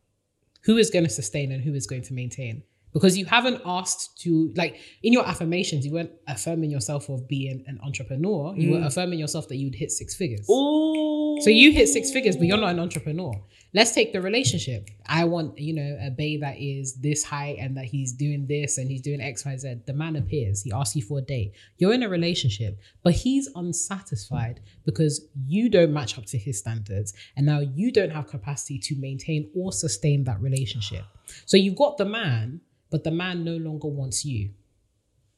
[0.68, 4.20] who is going to sustain and who is going to maintain because you haven't asked
[4.20, 8.54] to like in your affirmations you weren't affirming yourself of being an entrepreneur.
[8.56, 8.86] You were mm.
[8.86, 10.48] affirming yourself that you'd hit six figures.
[10.50, 11.38] Ooh.
[11.40, 13.32] so you hit six figures but you're not an entrepreneur.
[13.74, 14.88] Let's take the relationship.
[15.06, 18.78] I want you know a bay that is this high and that he's doing this
[18.78, 20.62] and he's doing xyz the man appears.
[20.62, 21.52] He asks you for a date.
[21.76, 27.12] You're in a relationship but he's unsatisfied because you don't match up to his standards
[27.36, 31.04] and now you don't have capacity to maintain or sustain that relationship.
[31.46, 34.50] So you got the man but the man no longer wants you.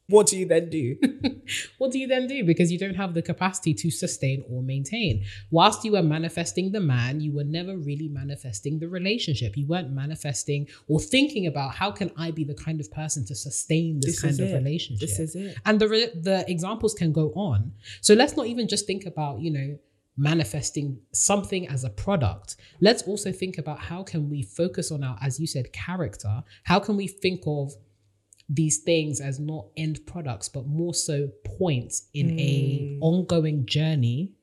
[0.07, 0.97] What do you then do?
[1.77, 2.43] what do you then do?
[2.43, 5.23] Because you don't have the capacity to sustain or maintain.
[5.51, 9.55] Whilst you were manifesting the man, you were never really manifesting the relationship.
[9.55, 13.35] You weren't manifesting or thinking about how can I be the kind of person to
[13.35, 14.53] sustain this, This kind of it.
[14.53, 15.07] relationship.
[15.07, 15.55] This is it.
[15.65, 17.71] And the re- the examples can go on.
[18.01, 19.79] So let's not even just think about, you know,
[20.21, 22.55] manifesting something as a product.
[22.79, 26.43] Let's also think about how can we focus on our as you said character.
[26.63, 27.73] How can we think of
[28.47, 32.53] these things as not end products but more so points in a
[32.83, 32.97] mm.
[33.01, 34.33] ongoing journey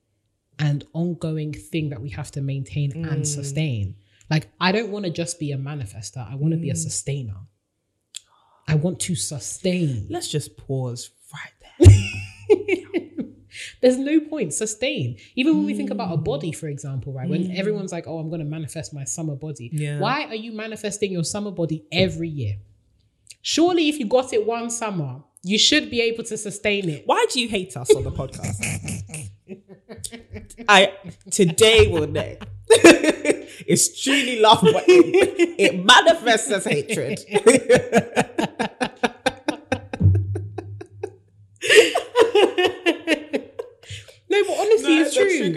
[0.59, 3.27] and ongoing thing that we have to maintain and mm.
[3.27, 3.95] sustain?
[4.29, 6.29] Like i don't want to just be a manifester.
[6.29, 6.85] I want to be a mm.
[6.89, 7.37] sustainer.
[8.67, 10.09] I want to sustain.
[10.11, 11.89] Let's just pause right there.
[13.81, 14.55] There's no point.
[14.55, 15.17] Sustain.
[15.35, 16.25] Even when we think about a hmm.
[16.25, 17.29] body, for example, right?
[17.29, 17.57] When hmm.
[17.57, 19.71] everyone's like, oh, I'm going to manifest my summer body.
[19.73, 19.99] Yeah.
[19.99, 22.57] Why are you manifesting your summer body every year?
[23.43, 27.05] Surely, if you got it one summer, you should be able to sustain it.
[27.07, 28.59] Why do you hate us on the podcast?
[30.69, 30.93] I
[31.31, 32.37] today will know.
[32.71, 37.21] it's truly love, but it, it manifests as hatred.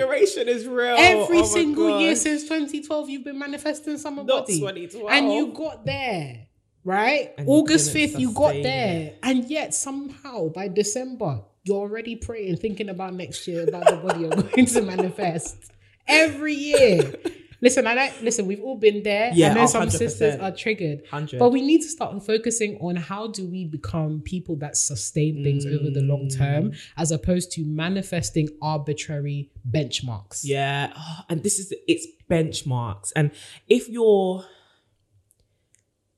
[0.02, 0.46] it's the true.
[0.46, 0.96] triggeration is real.
[0.98, 4.60] Every Oh single year since 2012, you've been manifesting summer Not body.
[4.60, 5.10] 2012.
[5.12, 6.48] And you got there,
[6.84, 7.34] right?
[7.38, 9.14] And August couldn't 5th, you got sustain there.
[9.24, 14.22] And yet, somehow, by December, you're already praying, thinking about next year, about the body
[14.22, 15.72] you're going to manifest.
[16.08, 17.14] Every year.
[17.62, 19.32] Listen, I don't listen, we've all been there.
[19.34, 21.02] Yeah, I know some sisters are triggered.
[21.02, 21.38] 100.
[21.38, 25.66] But we need to start focusing on how do we become people that sustain things
[25.66, 26.38] over the long mm.
[26.38, 30.42] term as opposed to manifesting arbitrary benchmarks.
[30.44, 33.30] Yeah, oh, and this is it's benchmarks, and
[33.68, 34.44] if you're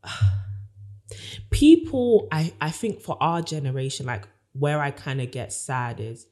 [1.49, 6.25] people, I I think for our generation, like where I kind of get sad is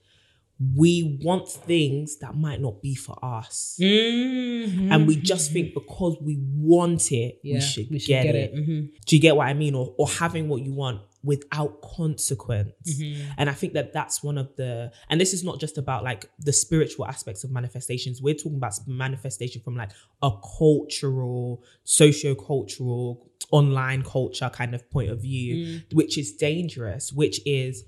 [0.76, 4.92] we want things that might not be for us, Mm-hmm.
[4.92, 8.54] and we just think because we want it, Yeah, we should, get, it.
[8.54, 8.90] Mhm.
[9.06, 9.74] Do you get what I mean?
[9.76, 12.72] Or or having what you want without consequence.
[13.00, 13.32] Mm-hmm.
[13.38, 16.26] And I think that that's one of the, and this is not just about like
[16.40, 18.22] the spiritual aspects of manifestations.
[18.24, 19.92] We're talking about manifestation from like
[20.24, 25.56] a cultural, socio-cultural, online culture kind of point of view,
[25.90, 25.94] Mm.
[25.94, 27.84] which is dangerous, which is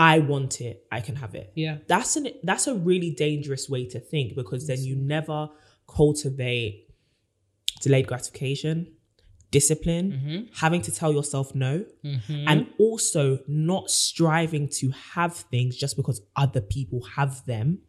[0.00, 1.52] I want it, I can have it.
[1.54, 1.76] Yeah.
[1.86, 5.50] That's an that's a really dangerous way to think because then you never
[5.86, 6.88] cultivate
[7.82, 8.92] delayed gratification,
[9.50, 10.54] discipline, mm-hmm.
[10.54, 12.48] having to tell yourself no, mm-hmm.
[12.48, 17.80] and also not striving to have things just because other people have them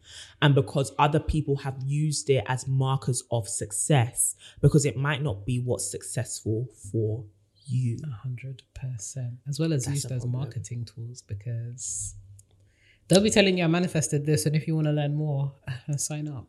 [0.42, 5.46] and because other people have used it as markers of success because it might not
[5.46, 7.24] be what's successful for
[7.66, 7.98] you.
[8.22, 9.34] hundred percent.
[9.48, 10.40] As well as That's use a those problem.
[10.40, 12.14] marketing tools because
[13.08, 15.52] they'll be telling you I manifested this, and if you want to learn more,
[15.96, 16.46] sign up.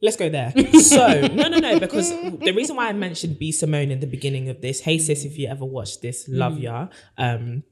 [0.00, 0.52] Let's go there.
[0.80, 3.50] So, no, no, no, because the reason why I mentioned B.
[3.50, 6.86] Simone in the beginning of this, hey sis, if you ever watched this, love ya.
[7.16, 7.64] Um,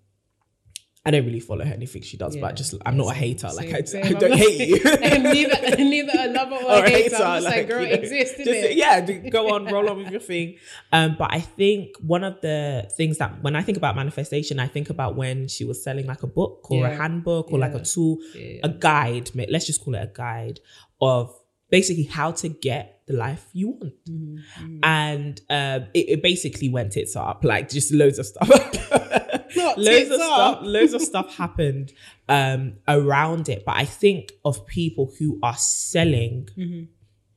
[1.07, 2.43] I don't really follow her anything she does, Yeah.
[2.43, 3.49] but just I'm not a hater.
[3.55, 4.83] Like I, Same, I don't I'm hate you.
[4.85, 7.17] neither, neither a lover or, or a hater.
[7.17, 8.77] I'm just like, girl, you know, exist just- it.
[8.77, 10.57] Yeah, go on, roll on with your thing.
[10.93, 14.67] Um, but I think one of the things that when I think about manifestation, I
[14.67, 17.83] think about when she was selling like a book or a handbook or like a
[17.85, 18.61] tool, Yeah.
[18.65, 19.31] a guide.
[19.35, 20.61] Let's just call it a guide
[21.01, 21.35] of
[21.71, 23.95] basically how to get the life you want.
[24.09, 24.79] Mm-hmm.
[24.83, 28.49] And um, it, it basically went tits up, like just loads of stuff.
[29.79, 30.27] Loads of up.
[30.27, 31.93] stuff loads of stuff happened
[32.29, 36.85] um around it but i think of people who are selling Mm-hmm.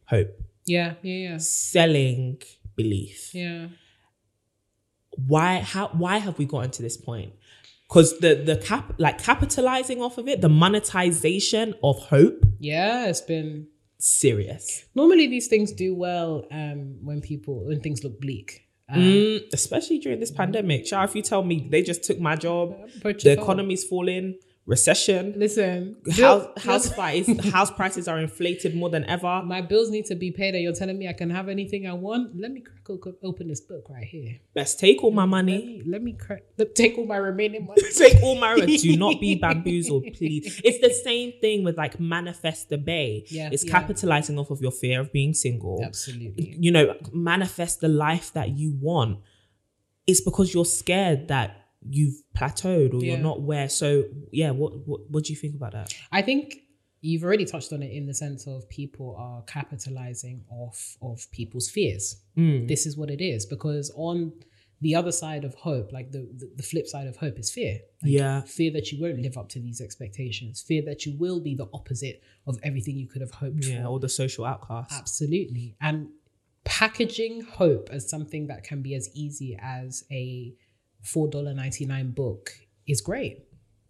[0.06, 0.30] hope
[0.66, 1.38] Yeah, yeah, yeah.
[1.38, 2.42] selling
[2.76, 3.68] belief yeah, yeah.
[5.28, 7.34] why how why have we gotten to this point
[7.88, 13.22] because the the cap like capitalizing off of it the monetization of hope Yeah, it's
[13.22, 13.68] been
[14.00, 14.86] serious.
[14.96, 18.66] Normally these things do well um when people when things look bleak.
[18.92, 20.88] Um, Mm, especially during this pandemic.
[20.88, 25.34] Shah, if you tell me they just took my job the economy's falling recession.
[25.36, 29.41] Listen, House, bill- house prices house prices are inflated more than ever.
[29.43, 31.93] my bills need to be paid, and you're telling me I can have anything I
[31.93, 32.39] want.
[32.39, 32.80] Let me crack
[33.24, 34.40] open this book right here.
[34.56, 35.81] Let's take all my money.
[35.86, 36.44] let me crack.
[36.75, 37.81] Take all my remaining money.
[37.96, 40.62] Take all my do not be bamboozled, please.
[40.63, 43.25] It's the same thing with like manifest the bay.
[43.29, 43.71] Yeah, it's yeah.
[43.71, 45.81] capitalizing off of your fear of being single.
[45.84, 46.56] Absolutely.
[46.60, 49.19] You know, manifest the life that you want.
[50.08, 53.13] It's because you're scared that you've plateaued or Yeah.
[53.13, 53.67] you're not where.
[53.69, 55.94] So yeah, what what what do you think about that?
[56.12, 56.56] I think
[57.02, 61.69] you've already touched on it in the sense of people are capitalizing off of people's
[61.69, 62.21] fears.
[62.37, 62.67] Mm.
[62.67, 64.33] This is what it is because on
[64.81, 67.79] the other side of hope, like the, the, the flip side of hope is fear.
[68.04, 68.42] Like Yeah.
[68.42, 71.67] Fear that you won't live up to these expectations, fear that you will be the
[71.73, 73.90] opposite of everything you could have hoped Yeah, for.
[73.90, 74.92] or the social outcast.
[74.94, 75.75] Absolutely.
[75.81, 76.08] And
[76.65, 80.54] packaging hope as something that can be as easy as a
[81.04, 82.52] $4.99 book
[82.87, 83.45] is great.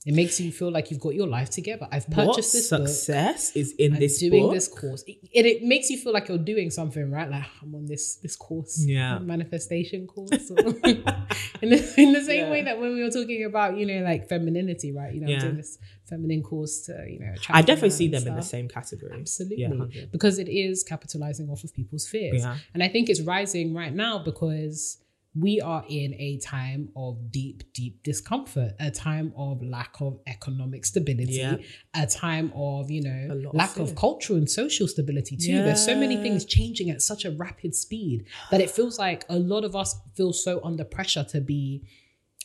[0.05, 1.85] It makes you feel like you've got your life together.
[1.91, 2.87] I've What purchased this book.
[2.87, 4.53] success is in I'm this doing book?
[4.53, 5.03] this course.
[5.05, 7.29] It, it, it makes you feel like you're doing something, right?
[7.29, 9.19] Like I'm on this this course, Yeah.
[9.19, 10.49] manifestation course.
[11.61, 12.51] In, the, in the same Yeah.
[12.51, 15.13] way that when we were talking about, you know, like femininity, right?
[15.13, 15.39] You know, I'm Yeah.
[15.41, 18.69] doing this feminine course to, you know, attract I definitely see them in the same
[18.69, 19.11] category.
[19.19, 19.89] Absolutely.
[19.93, 22.45] Yeah, because it is capitalizing off of people's fears.
[22.73, 24.97] And I think it's rising right now because
[25.35, 30.85] we are in a time of deep, deep discomfort, a time of lack of economic
[30.85, 31.57] stability, Yeah.
[31.95, 35.61] a time of, you know, lot of lack of cultural and social stability too.
[35.63, 39.37] There's so many things changing at such a rapid speed that it feels like a
[39.37, 41.83] lot of us feel so under pressure to be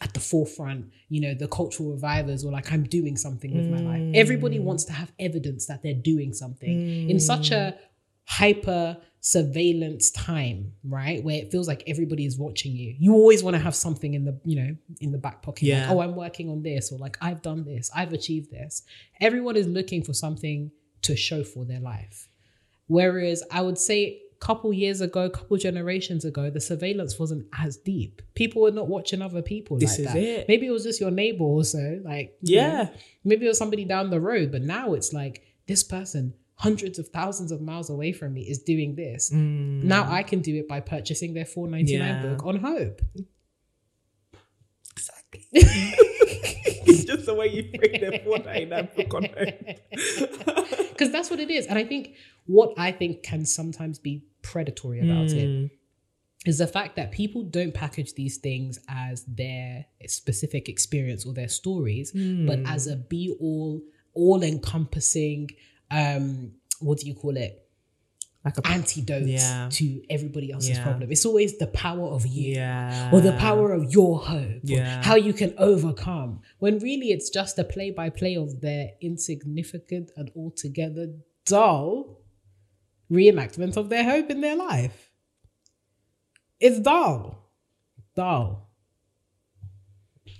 [0.03, 3.81] at the forefront, you know, the cultural revivers or like I'm doing something with my
[3.81, 4.03] life.
[4.15, 4.65] Everybody Mm.
[4.65, 7.79] wants to have evidence that they're doing something in such a
[8.25, 11.23] hyper surveillance time, right?
[11.25, 12.95] Where it feels like everybody is watching you.
[12.99, 15.63] You always want to have something in the, you know, in the back pocket.
[15.63, 15.89] Yeah.
[15.89, 18.83] Like, oh, I'm working on this, or like I've done this, I've achieved this.
[19.21, 20.71] Everyone is looking for something
[21.03, 22.29] to show for their life.
[22.87, 27.47] Whereas I would say a couple years ago, a couple generations ago, the surveillance wasn't
[27.59, 28.21] as deep.
[28.35, 30.17] People were not watching other people This like is that.
[30.23, 30.49] it.
[30.49, 32.89] Maybe it was just your neighbor also, like you know, Yeah.
[33.25, 37.09] maybe it was somebody down the road, but now it's like this person hundreds of
[37.09, 39.31] thousands of miles away from me is doing this.
[39.33, 42.23] Now I can do it by purchasing their 4.99 Yeah.
[42.23, 43.03] book on Hope.
[44.93, 45.41] Exactly.
[45.53, 49.53] it's just the way you bring the four ninety nine book on home.
[50.91, 51.67] Because that's what it is.
[51.67, 52.15] And I think
[52.47, 55.65] what I think can sometimes be predatory about Mm.
[55.67, 55.71] it
[56.47, 61.49] is the fact that people don't package these things as their specific experience or their
[61.49, 62.21] stories, but
[62.63, 62.69] Mm.
[62.69, 63.83] as a be all,
[64.13, 65.51] all encompassing,
[65.91, 67.61] um, what do you call it?
[68.45, 69.69] Like a Antidote Yeah.
[69.73, 70.83] to everybody else's Yeah.
[70.83, 71.11] problem.
[71.11, 72.53] It's always the power of you.
[72.57, 73.11] yeah.
[73.13, 74.69] or the power of your hope,
[75.03, 76.41] how you can overcome.
[76.59, 81.15] When really it's just a play by play of their insignificant and altogether
[81.47, 82.21] dull
[83.11, 85.11] reenactment of their hope in their life.
[86.61, 87.51] It's dull.
[88.15, 88.64] Dull.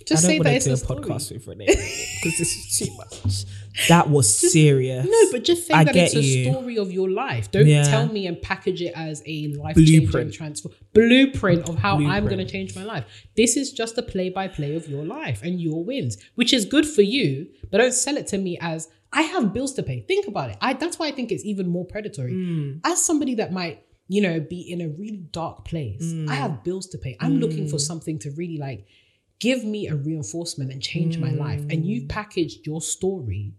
[0.05, 2.55] Just I say don't that want it's to do a podcast with Renee because this
[2.55, 3.45] is too much.
[3.89, 5.05] That was serious.
[5.09, 6.51] No, but just say I that it's a you.
[6.51, 7.51] story of your life.
[7.51, 7.83] Don't Yeah.
[7.83, 10.33] tell me and package it as a life changing Blueprint.
[10.33, 13.05] transfer blueprint of how I'm going to change my life.
[13.35, 16.65] This is just a play by play of your life and your wins, which is
[16.65, 17.47] good for you.
[17.71, 20.01] But don't sell it to me as I have bills to pay.
[20.01, 20.57] Think about it.
[20.61, 22.33] I that's why I think it's even more predatory.
[22.33, 22.79] Mm.
[22.83, 26.29] As somebody that might you know be in a really dark place, Mm.
[26.29, 27.17] I have bills to pay.
[27.19, 28.85] I'm looking for something to really like
[29.39, 31.61] give me a reinforcement and change my life.
[31.61, 31.85] And Mm.
[31.85, 33.53] you've packaged your story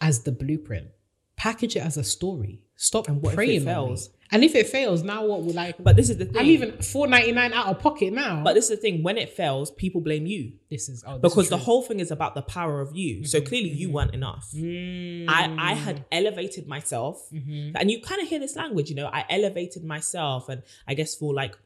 [0.00, 0.88] as the blueprint.
[1.36, 2.62] Package it as a story.
[2.76, 4.10] Stop And what if it praying fails?
[4.30, 5.72] And if it fails, now what will I?
[5.78, 6.36] But this is the thing.
[6.36, 8.42] I'm even four ninety nine out of pocket now.
[8.44, 9.02] But this is the thing.
[9.02, 11.98] When it fails, people blame you this is oh, this because is the whole thing
[12.00, 13.16] is about the power of you.
[13.16, 13.24] Mm-hmm.
[13.24, 14.52] So clearly, you weren't enough.
[14.54, 17.76] I I had elevated myself, Mm-hmm.
[17.76, 18.90] and you kind of hear this language.
[18.90, 21.56] You know, I elevated myself, and I guess for like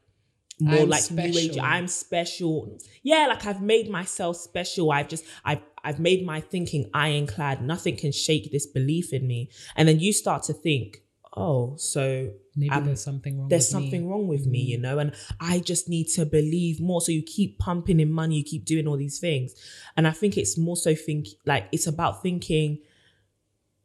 [0.63, 1.59] more I'm like new age.
[1.59, 2.79] I'm special.
[3.03, 4.91] Yeah, like I've made myself special.
[4.93, 7.63] I've just I've I've made my thinking ironclad.
[7.63, 9.51] Nothing can shake this belief in me.
[9.77, 11.03] And then you start to think,
[11.37, 13.49] oh, so maybe there's something wrong.
[13.49, 13.83] there's with me.
[13.83, 14.83] something wrong with me, you Mm-hmm.
[14.83, 17.01] know, and I just need to believe more.
[17.01, 19.55] So you keep pumping in money, you keep doing all these things.
[19.97, 22.79] And I think it's more so think like it's about thinking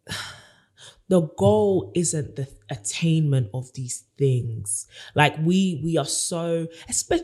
[1.10, 4.88] the goal isn't the attainment of these things.
[5.16, 6.68] Like we we are so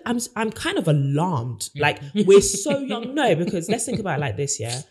[0.05, 1.69] I'm I'm kind of alarmed.
[1.75, 3.13] Like we're so young.
[3.13, 4.81] No, because let's think about it like this, yeah.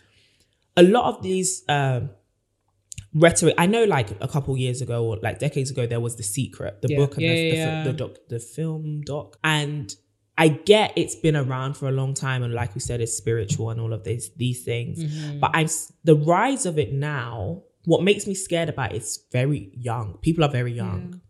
[0.77, 2.11] A lot of these um
[3.15, 3.55] rhetoric.
[3.59, 6.83] I know, like a couple years ago or like decades ago, there was The Secret,
[6.83, 6.97] the Yeah.
[6.99, 7.97] book and Yeah, the, the, yeah, the yeah.
[7.97, 9.95] doc, the film doc, and
[10.39, 13.71] I get it's been around for a long time, and like we said, it's spiritual
[13.71, 15.03] and all of these these things.
[15.03, 15.41] Mm-hmm.
[15.41, 15.69] But I'm
[16.05, 17.63] the rise of it now.
[17.85, 20.19] What makes me scared about it is very young.
[20.23, 21.21] People are very young, mm.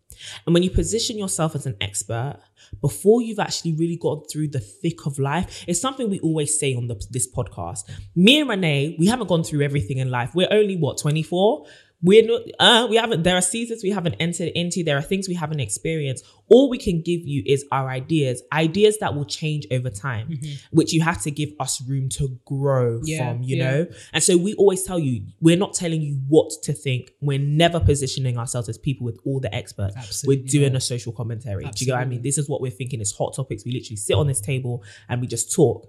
[0.47, 2.39] and when you position yourself as an expert
[2.81, 6.75] before you've actually really gone through the thick of life, it's something we always say
[6.75, 7.91] on the, this podcast.
[8.15, 10.35] Me and Renee, we haven't gone through everything in life.
[10.35, 11.67] We're only what twenty four.
[12.03, 14.83] We're not, uh, we haven't, there are seasons we haven't entered into.
[14.83, 16.25] There are things we haven't experienced.
[16.49, 20.39] All we can give you is our ideas, ideas that will change over time,
[20.73, 23.71] which you have to give us room to grow Yeah, from, you yeah.
[23.71, 23.87] know?
[24.13, 27.13] And so we always tell you, we're not telling you what to think.
[27.21, 29.95] We're never positioning ourselves as people with all the experts.
[29.97, 30.79] Absolutely we're doing not.
[30.79, 31.65] a social commentary.
[31.65, 32.23] Do you get what I mean?
[32.23, 33.01] This is what we're thinking.
[33.01, 33.65] It's hot topics.
[33.65, 35.89] We literally sit on this table and we just talk.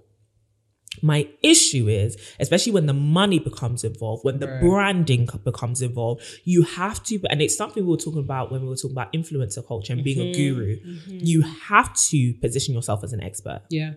[1.02, 4.60] My issue is, especially when the money becomes involved, when the Right.
[4.60, 8.68] branding becomes involved, you have to, and it's something we were talking about when we
[8.68, 10.54] were talking about influencer culture and being a mm-hmm.
[10.54, 10.76] guru.
[10.76, 11.18] Mm-hmm.
[11.22, 13.62] You have to position yourself as an expert.
[13.70, 13.94] Yeah.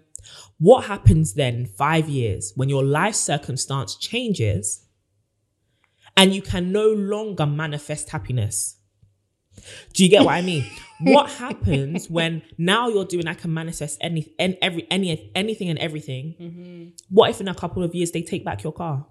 [0.58, 4.86] What happens then five years when your life circumstance changes
[6.16, 8.78] and you can no longer manifest happiness?
[9.94, 10.66] Do you get what I mean?
[11.02, 15.80] what happens when now you're doing I can manifest any and every any anything and
[15.80, 16.36] everything?
[16.40, 16.90] Mm-hmm.
[17.10, 19.06] What if in a couple of years they take back your car?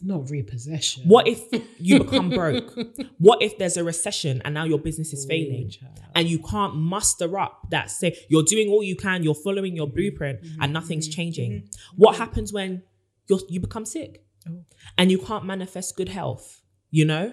[0.00, 1.04] Not repossession.
[1.04, 1.42] What if
[1.78, 2.72] you become broke?
[3.18, 5.98] What if there's a recession and now your business is failing child.
[6.14, 9.86] and you can't muster up that say you're doing all you can, you're following your
[9.86, 9.96] mm-hmm.
[9.96, 10.62] blueprint Mm-hmm.
[10.62, 11.16] and nothing's mm-hmm.
[11.16, 11.68] changing?
[11.96, 12.82] What happens when
[13.28, 14.64] you you become sick Oh.
[14.96, 16.62] and you can't manifest good health?
[16.90, 17.32] You know,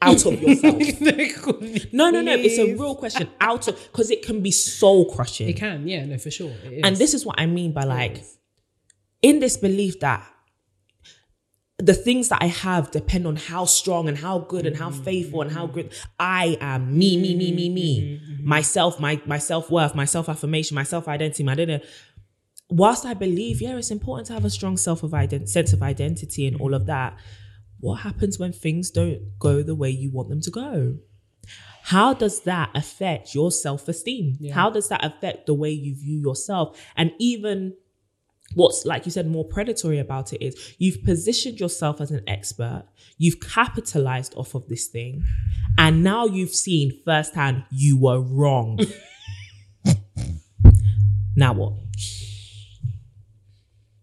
[0.00, 0.80] out of yourself.
[1.92, 2.34] No, no, no.
[2.34, 3.28] It's a real question.
[3.40, 5.48] Out of because it can be soul crushing.
[5.48, 6.52] It can, yeah, no, for sure.
[6.82, 8.22] And this is what I mean by like,
[9.22, 10.26] in this belief that
[11.78, 15.02] the things that I have depend on how strong and how good and how mm-hmm,
[15.02, 15.74] faithful and how mm-hmm.
[15.74, 16.96] good I am.
[16.96, 18.20] Me, me, me, me, me.
[18.22, 21.80] Mm-hmm, Myself, my my self worth, my self affirmation, my self identity, my da
[22.68, 25.82] Whilst I believe, yeah, it's important to have a strong self of ident- sense of
[25.82, 27.18] identity and all of that.
[27.80, 30.98] What happens when things don't go the way you want them to go?
[31.84, 34.36] How does that affect your self esteem?
[34.38, 34.54] Yeah.
[34.54, 36.78] How does that affect the way you view yourself?
[36.96, 37.74] And even
[38.54, 42.84] what's, like you said, more predatory about it is you've positioned yourself as an expert,
[43.16, 45.24] you've capitalized off of this thing,
[45.78, 48.78] and now you've seen firsthand you were wrong.
[51.36, 51.72] now what?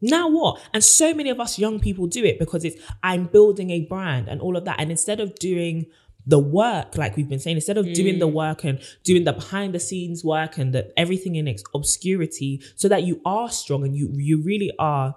[0.02, 0.62] Now what?
[0.74, 4.28] And so many of us young people do it because it's I'm building a brand
[4.28, 4.80] and all of that.
[4.80, 5.88] And instead of doing
[6.28, 9.74] the work, like we've been saying, instead of doing the work and doing the behind
[9.74, 13.95] the scenes work and the, everything in ex- obscurity, so that you are strong and
[13.95, 15.16] you you really are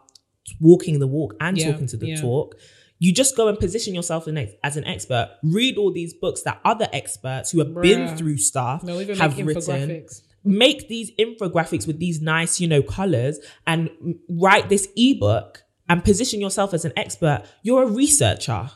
[0.60, 2.20] walking the walk and Yeah, talking to the yeah.
[2.20, 2.56] talk.
[3.00, 4.28] You just go and position yourself
[4.62, 5.30] as an expert.
[5.42, 10.04] Read all these books that other experts who have been through stuff no, have written.
[10.44, 13.90] Make these infographics with these nice, you know, colors and
[14.28, 17.44] write this ebook and position yourself as an expert.
[17.62, 18.70] You're a researcher.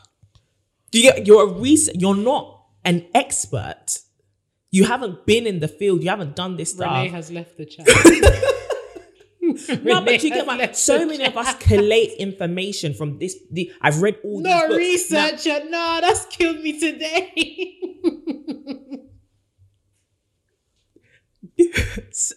[0.91, 1.95] Do you get, you're a research.
[1.97, 3.99] You're not an expert.
[4.71, 6.03] You haven't been in the field.
[6.03, 6.91] You haven't done this stuff.
[6.91, 7.87] Renee has left the chat.
[9.83, 10.75] no, but you get what?
[10.75, 13.37] So many of us collate information from this.
[13.51, 15.11] The, I've read all these Not books.
[15.11, 15.69] Now- researcher.
[15.69, 17.79] No, that's killed me today.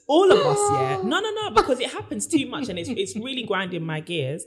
[0.07, 0.97] all of us, yeah.
[1.05, 4.45] No, no, no, because it happens too much and it's it's really grinding my gears.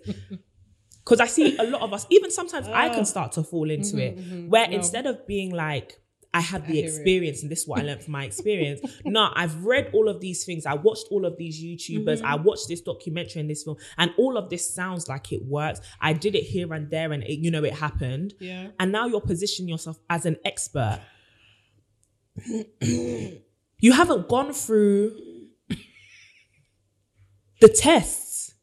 [1.04, 3.04] Because I see a lot of us, even sometimes I can ah.
[3.04, 4.50] start to fall into mm-hmm, it, mm-hmm.
[4.50, 4.76] where No.
[4.78, 5.98] instead of being like,
[6.34, 6.86] I had the it.
[6.86, 8.80] experience and this is what I learned from my experience.
[9.04, 10.66] no, I've read all of these things.
[10.66, 12.22] I watched all of these YouTubers.
[12.24, 12.44] I mm-hmm.
[12.44, 15.82] watched this documentary and this film, and all of this sounds like it works.
[16.00, 18.34] I did it here and there, and it, you know, it happened.
[18.40, 18.68] Yeah.
[18.80, 21.02] And now you're positioning yourself as an expert.
[23.82, 25.18] you haven't gone through
[27.60, 28.54] the tests.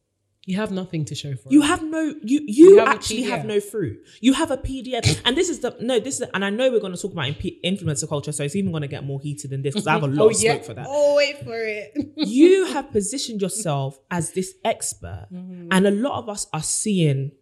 [0.46, 1.62] You have nothing to show for You it.
[1.64, 3.98] You have no you you, have actually have no fruit.
[4.22, 5.20] You have a PDF.
[5.26, 7.62] and this is the no, this is and I know we're gonna talk about imp-
[7.62, 10.06] influencer culture, so it's even gonna get more heated than this because I have a
[10.06, 10.86] oh, lot of smoke for that.
[10.88, 11.92] Oh, wait for it.
[12.16, 15.68] you have positioned yourself as this expert, mm-hmm.
[15.70, 17.32] and a lot of us are seeing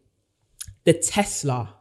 [0.84, 1.74] the Tesla.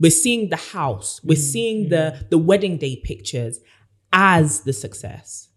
[0.00, 1.20] We're seeing the house.
[1.22, 1.42] We're mm-hmm.
[1.42, 1.90] seeing mm-hmm.
[1.90, 3.60] the the wedding day pictures
[4.12, 5.48] as the success,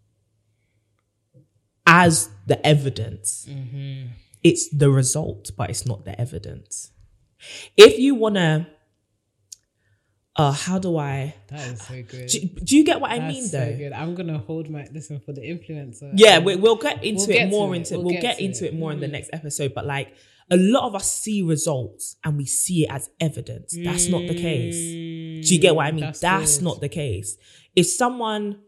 [1.86, 3.47] as the evidence.
[4.43, 6.91] It's the result, but it's not the evidence.
[7.76, 8.68] If you wanna,
[10.36, 11.34] uh, how do I?
[11.47, 12.28] That is so good.
[12.28, 13.78] Do, do you get what I That's mean, so though?
[13.78, 13.93] good.
[13.93, 16.12] I'm gonna hold my listen for the influencer.
[16.16, 17.78] Yeah, we, we'll get into We'll it get more to it.
[17.78, 18.74] into We'll we'll get get into it.
[18.74, 19.74] It more in the next episode.
[19.74, 20.14] But like
[20.51, 23.76] a lot of us see results and we see it as evidence.
[23.84, 24.76] That's not the case.
[25.44, 26.02] Do you get what I mean?
[26.02, 27.38] That's That's, not the case.
[27.76, 28.60] If someone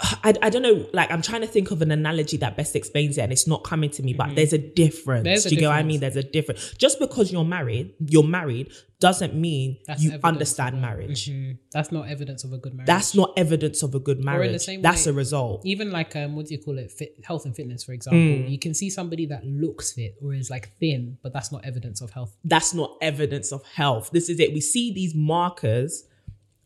[0.00, 3.18] I, I don't know, like I'm trying to think of an analogy that best explains
[3.18, 5.18] it and it's not coming to me, but there's a difference.
[5.20, 5.24] Mm-hmm.
[5.24, 5.98] There's a Do you get what I mean?
[5.98, 6.72] There's a difference.
[6.78, 8.70] Just because you're married, you're married
[9.00, 11.28] doesn't mean That's you understand marriage.
[11.28, 11.58] Mhm.
[11.72, 12.86] That's not evidence of a good marriage.
[12.86, 14.66] That's not evidence of a good marriage.
[14.80, 15.62] That's way- a result.
[15.66, 18.50] even like um what do you call it fit, health and fitness for example Mm.
[18.50, 22.00] you can see somebody that looks fit or is like thin but that's not evidence
[22.00, 24.10] of health That's not evidence of health.
[24.12, 24.52] This is it.
[24.52, 26.04] We see these markers.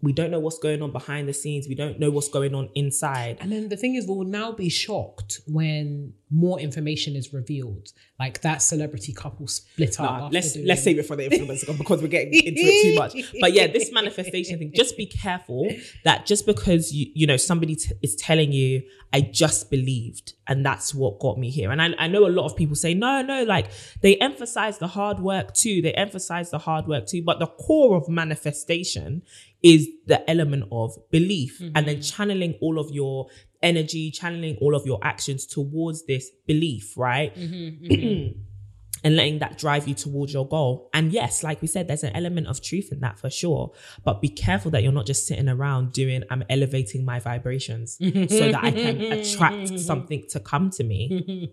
[0.02, 1.68] We don't know what's going on behind the scenes.
[1.68, 3.38] We don't know what's going on inside.
[3.40, 7.88] and then the thing is we'll now be shocked when more information is revealed
[8.18, 11.76] like that celebrity couple split up Nah, let's doing- let's save it for the influencer
[11.82, 13.12] because we're getting into it too much.
[13.40, 14.72] But yeah, this manifestation thing.
[14.74, 15.70] Just be careful
[16.04, 18.82] that just because you you know somebody t- is telling you,
[19.12, 21.70] I just believed, and that's what got me here.
[21.70, 23.66] And I, I know a lot of people say no, no, like
[24.00, 25.82] they emphasize the hard work too.
[25.82, 29.22] They emphasize the hard work too, but the core of manifestation
[29.62, 31.86] is the element of belief, and mm-hmm.
[31.86, 33.28] then channeling all of your
[33.62, 37.34] energy, channeling all of your actions towards this belief, right?
[37.36, 38.40] Mm-hmm, mm-hmm.
[39.04, 40.88] and letting that drive you towards your goal.
[40.94, 43.72] And yes, like we said, there's an element of truth in that for sure.
[44.04, 48.04] But be careful that you're not just sitting around doing, I'm elevating my vibrations so
[48.04, 51.52] that I can attract something to come to me.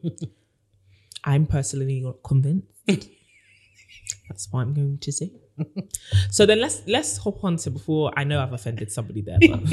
[1.23, 2.67] I'm personally convinced.
[4.29, 5.31] That's what I'm going to say.
[6.31, 9.59] So then let's let's hop on to before I know I've offended somebody there, but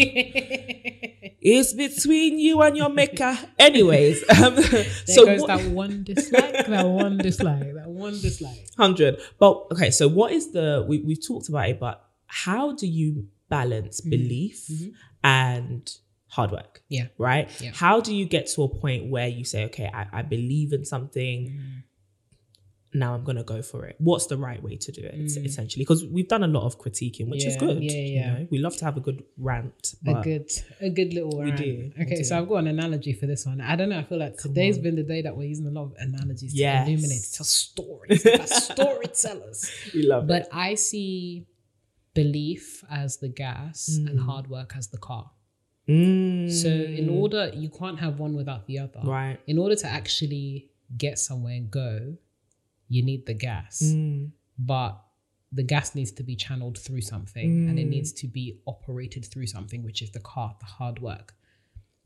[1.41, 3.37] it's between you and your maker.
[3.59, 8.67] Anyways, um, there so goes what- that one dislike that one dislike that one dislike
[8.77, 9.21] hundred.
[9.39, 13.27] But okay, so what is the we we've talked about it, but how do you
[13.49, 14.11] balance Mm-hmm.
[14.11, 14.71] belief
[15.23, 15.89] and
[16.29, 16.83] hard work?
[16.89, 17.49] yeah Right?
[17.61, 17.73] Yeah.
[17.75, 20.85] How do you get to a point where you say, okay, I, I believe in
[20.85, 21.39] something.
[21.51, 21.83] Mm.
[23.03, 23.95] Now I'm gonna go for it.
[24.09, 25.15] What's the right way to do it?
[25.27, 27.61] es- Essentially, because we've done a lot of critiquing, which is Mm.
[27.61, 27.83] Yeah, good.
[27.83, 28.33] yeah, you yeah.
[28.33, 28.47] know?
[28.55, 29.95] we love to have a good rant.
[30.07, 30.49] a good
[30.89, 31.57] a good little rant.
[31.65, 34.19] do, okay so i've got an analogy for this one i don't know i feel
[34.27, 36.87] like today's been the day that we're using a lot of analogies Yes.
[36.87, 39.61] to illuminate to tell stories like storytellers
[39.95, 40.49] we love but it.
[40.51, 41.47] But I see
[42.15, 43.79] belief as the gas
[44.09, 45.31] and hard work as the car
[45.89, 49.39] Mm, so in order you can't have one without the other right.
[49.47, 50.69] in order to actually
[51.05, 52.15] get somewhere and go
[52.89, 55.03] you need the gas Mm, but
[55.53, 57.91] the gas needs to be channeled through something and it Mm.
[57.91, 61.35] needs to be operated through something which is the car the hard work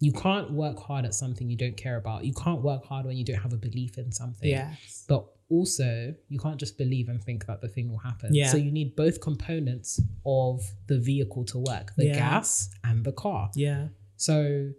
[0.03, 3.17] you can't work hard at something you don't care about you can't work hard when
[3.17, 5.05] you don't have a belief in something yes.
[5.09, 8.49] but also you can't just believe and think that the thing will happen Yeah.
[8.51, 12.19] so you need both components of the vehicle to work the Yeah.
[12.19, 13.89] gas and the car Yeah.
[14.17, 14.71] so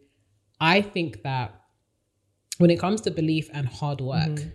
[0.60, 1.49] I think that
[2.60, 4.49] when it comes to belief and hard work, Mm-hmm.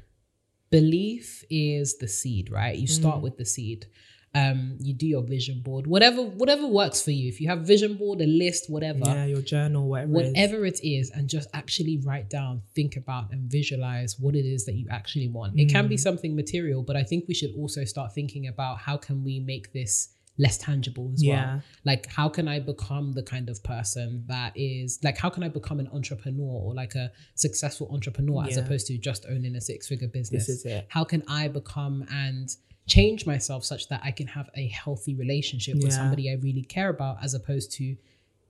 [0.71, 2.77] Belief is the seed, right?
[2.77, 2.91] You Mm.
[3.03, 3.87] start with the seed.
[4.35, 7.27] Um, you do your vision board, whatever, whatever works for you.
[7.29, 10.13] If you have vision board, a list, whatever, Yeah, your journal, whatever.
[10.13, 14.67] whatever it is, and just actually write down, think about, and visualize what it is
[14.67, 15.59] that you actually want.
[15.59, 15.91] It can Mm.
[15.91, 19.41] be something material, but I think we should also start thinking about how can we
[19.41, 20.09] make this
[20.39, 21.55] less tangible as Yeah.
[21.55, 21.63] well.
[21.85, 25.49] Like, how can I become the kind of person that is like, how can I
[25.49, 29.89] become an entrepreneur or like a successful entrepreneur as opposed to just owning a six
[29.89, 30.49] figure business?
[30.49, 30.87] is it.
[30.89, 32.55] How can I become and
[32.87, 36.89] change myself such that I can have a healthy relationship with somebody I really care
[36.91, 37.97] about as opposed to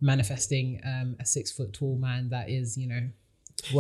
[0.00, 3.08] manifesting um, a six foot tall man that is, you know,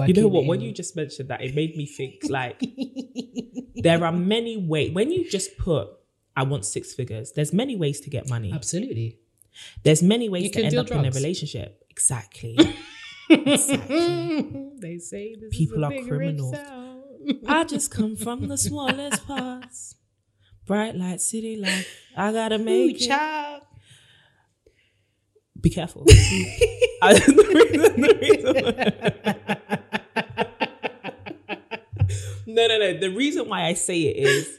[0.06, 0.46] You know what?
[0.46, 2.62] When you just mentioned that, it made me think like
[3.76, 4.92] there are many ways.
[4.92, 5.88] When you just put,
[6.36, 8.52] I want six figures, there's many ways to get money.
[8.52, 9.18] absolutely.
[9.84, 11.82] There's many ways You to end up in a relationship.
[11.96, 12.54] Exactly.
[13.30, 16.54] they say this People is a are criminals.
[17.48, 19.94] I just come from the smallest parts.
[20.66, 21.88] Bright light, city life.
[22.16, 23.06] I gotta Ooh, make it.
[23.08, 23.62] child.
[25.58, 26.04] Be careful.
[27.02, 28.76] I- the reason-
[32.46, 32.98] no, no, no.
[33.00, 34.58] The reason why I say it is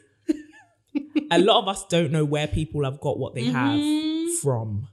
[1.31, 4.35] a lot of us don't know where people have got what they have Mm-hmm.
[4.41, 4.87] from.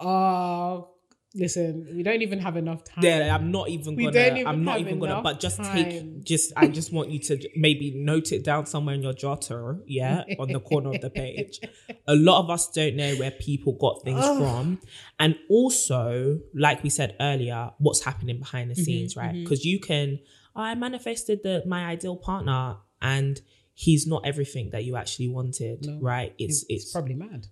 [0.00, 0.90] Oh,
[1.34, 3.04] listen, we don't even have enough time.
[3.04, 4.26] Yeah, I'm not even We gonna.
[4.26, 5.22] even I'm not have even gonna.
[5.22, 5.74] But just time.
[5.74, 6.24] take.
[6.24, 9.80] Just I just want you to maybe note it down somewhere in your jotter.
[9.86, 11.60] Yeah, on the corner of the page.
[12.06, 14.80] A lot of us don't know where people got things from,
[15.18, 19.32] and also, like we said earlier, what's happening behind Mm-hmm, the scenes, right?
[19.34, 20.18] Because you can.
[20.56, 23.40] I manifested the my ideal partner, and
[23.74, 25.98] he's not everything that you actually wanted, No.
[26.00, 26.32] right?
[26.38, 27.48] It's It's it's probably mad.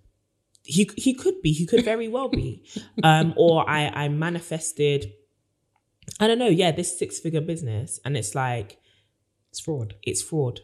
[0.65, 2.63] he he could be he could very well be
[3.03, 5.11] um or i i manifested
[6.21, 8.69] i don't know yeah this six figure business and it's like
[9.51, 9.89] It's fraud.
[10.09, 10.61] it's fraud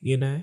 [0.00, 0.42] you know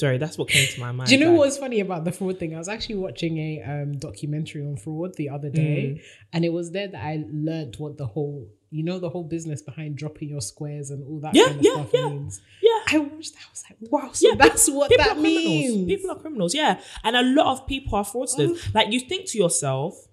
[0.00, 1.08] Sorry, that's what came to my mind.
[1.08, 2.52] Do you know like- what's funny about the fraud thing?
[2.52, 6.00] I was actually watching a um, documentary on fraud the other day, Mm.
[6.32, 9.62] and it was there that I learned what the whole, you know, the whole business
[9.62, 12.08] behind dropping your squares and all that Yeah, kind of yeah, stuff yeah.
[12.08, 12.40] means.
[12.60, 12.80] Yeah.
[12.88, 13.34] I watched.
[13.36, 14.10] I was like, wow.
[14.12, 15.44] So Yeah, that's what People that are criminals.
[15.44, 15.86] means.
[15.86, 16.80] People are criminals, yeah.
[17.04, 18.50] And a lot of people are fraudsters.
[18.50, 18.70] Oh.
[18.74, 20.08] Like you think to yourself,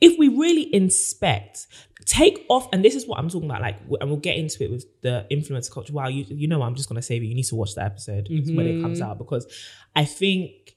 [0.00, 1.68] if we really inspect,
[2.06, 4.72] take off, and this is what I'm talking about, like, and we'll get into it
[4.72, 5.92] with the influencer culture.
[5.92, 7.22] Wow, you you know, I'm just gonna say it.
[7.22, 9.10] you need to watch the episode when it comes mm-hmm.
[9.10, 9.46] out because
[9.94, 10.73] I think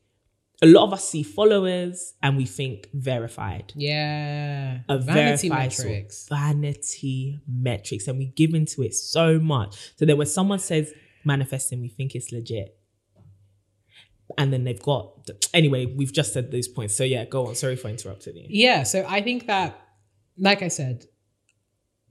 [0.62, 3.74] a lot of us see followers and we think verified.
[3.76, 4.80] Yeah.
[4.90, 5.86] a Vanity verified source.
[5.86, 6.28] metrics.
[6.30, 9.94] vanity metrics, and we give into it so much.
[9.98, 10.94] So then when someone says
[11.24, 12.76] manifesting, we think it's legit.
[14.38, 16.96] And then they've got anyway, we've just said those points.
[16.96, 17.56] So yeah, go on.
[17.56, 18.46] Sorry for interrupting you.
[18.50, 18.84] Yeah.
[18.84, 19.80] So I think that,
[20.38, 21.06] like I said,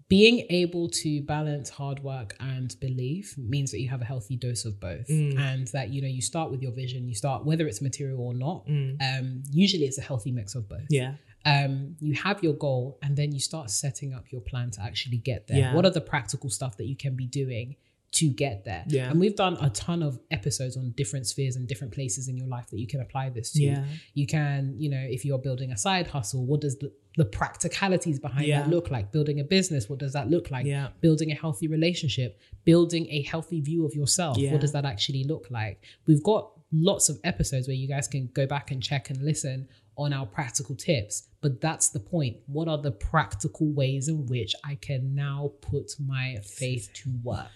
[0.08, 4.64] being able to balance hard work and belief means that you have a healthy dose
[4.64, 5.36] of both, Mm.
[5.38, 7.08] and that you know you start with your vision.
[7.08, 8.66] You start whether it's material or not.
[8.68, 8.96] Mm.
[9.02, 10.86] Um, usually, it's a healthy mix of both.
[10.90, 11.14] Yeah.
[11.44, 15.18] um, you have your goal and then you start setting up your plan to actually
[15.18, 15.58] get there.
[15.58, 15.74] Yeah.
[15.76, 17.76] What are the practical stuff that you can be doing
[18.16, 18.84] to get there?
[18.88, 19.10] Yeah.
[19.10, 22.48] And we've done a ton of episodes on different spheres and different places in your
[22.48, 23.62] life that you can apply this to.
[23.62, 23.84] Yeah.
[24.14, 28.18] You can, you know, if you're building a side hustle, what does the, the practicalities
[28.18, 28.60] behind Yeah.
[28.62, 29.12] that look like?
[29.12, 30.66] Building a business, what does that look like?
[30.66, 30.88] Yeah.
[31.00, 34.36] Building a healthy relationship, building a healthy view of yourself.
[34.38, 34.52] Yeah.
[34.52, 35.82] What does that actually look like?
[36.06, 39.68] We've got lots of episodes where you guys can go back and check and listen
[39.98, 41.28] on our practical tips.
[41.40, 42.36] But that's the point.
[42.46, 47.46] What are the practical ways in which I can now put my faith to work?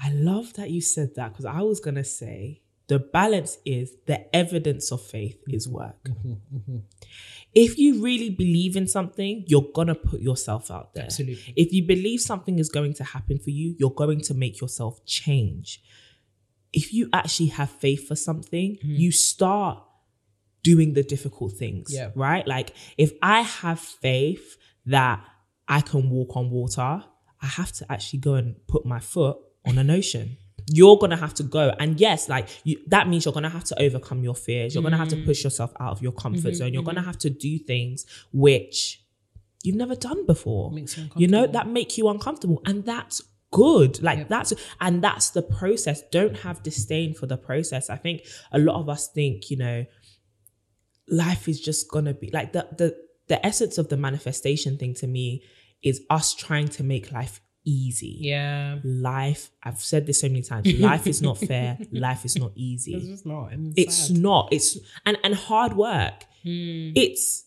[0.00, 4.34] I love that you said that because I was gonna say the balance is the
[4.34, 5.96] evidence of faith is work.
[6.04, 6.76] Mm-hmm, mm-hmm.
[7.54, 11.04] If you really believe in something, you're gonna put yourself out there.
[11.04, 11.54] Absolutely.
[11.56, 15.04] If you believe something is going to happen for you, you're going to make yourself
[15.04, 15.82] change.
[16.72, 18.98] If you actually have faith for something, mm.
[18.98, 19.82] you start
[20.62, 22.10] doing the difficult things, Yeah.
[22.14, 22.46] right?
[22.46, 25.24] Like if I have faith that
[25.68, 27.04] I can walk on water,
[27.40, 29.36] I have to actually go and put my foot
[29.66, 30.36] on an ocean.
[30.66, 33.82] You're gonna have to go, and yes, like you, that means you're gonna have to
[33.82, 34.74] overcome your fears.
[34.74, 36.72] You're gonna have to push yourself out of your comfort mm-hmm, zone.
[36.72, 36.90] You're mm-hmm.
[36.90, 39.02] gonna have to do things which
[39.64, 40.70] you've never done before.
[40.70, 44.02] Makes you you know that make you uncomfortable, and that's good.
[44.02, 44.28] Like Yep.
[44.28, 46.02] that's and that's the process.
[46.10, 47.88] Don't have disdain for the process.
[47.88, 49.86] I think a lot of us think, you know,
[51.08, 52.96] life is just gonna be like the the
[53.28, 55.44] the essence of the manifestation thing to me
[55.82, 58.16] is us trying to make life easy.
[58.20, 58.78] Yeah.
[58.84, 60.72] Life, I've said this so many times.
[60.78, 61.78] Life is not fair.
[61.92, 63.00] life is not It's easy.
[63.10, 63.52] just not.
[63.52, 64.18] and It's sad.
[64.18, 64.48] not.
[64.52, 66.24] It's and and hard work.
[66.44, 66.92] Mm.
[66.96, 67.44] It's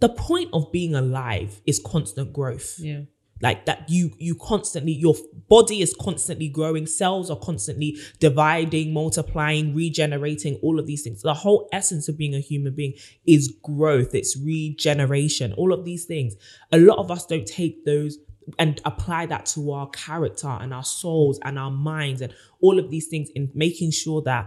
[0.00, 3.02] the point of being alive is constant growth Yeah.
[3.40, 5.14] like that you you constantly your
[5.48, 11.34] body is constantly growing cells are constantly dividing multiplying regenerating all of these things the
[11.34, 12.92] whole essence of being a human being
[13.26, 16.34] is growth it's regeneration all of these things
[16.72, 18.18] a lot of us don't take those
[18.58, 22.90] and apply that to our character and our souls and our minds and all of
[22.90, 24.46] these things in making sure that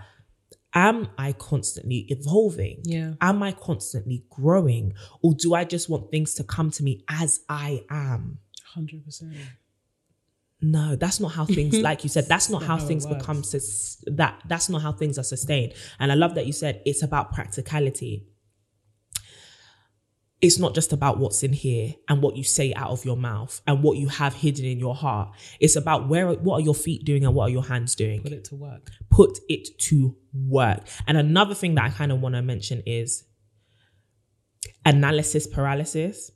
[0.73, 3.13] am i constantly evolving Yeah.
[3.21, 4.93] am i constantly growing
[5.23, 8.39] or do i just want things to come to me as i am
[8.73, 9.33] Hundred percent.
[10.61, 13.43] no, that's not how things, like you said, that's not not how how things become
[13.43, 14.41] sus- that.
[14.47, 15.73] That's not how things are sustained.
[15.99, 18.27] And I love that you said it's about practicality.
[20.39, 23.59] It's not just about what's in here and what you say out of your mouth
[23.65, 25.29] and what you have hidden in your heart.
[25.59, 28.33] It's about where, what are your feet doing and what are your hands doing Put
[28.33, 28.91] it to work.
[29.09, 30.88] put it to work.
[31.07, 33.23] And another thing that I kind of want to mention is
[34.85, 36.31] analysis paralysis.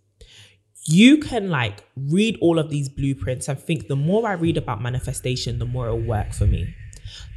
[0.88, 4.82] You can like read all of these blueprints and think the more I read about
[4.82, 6.74] manifestation, the more it'll work for me.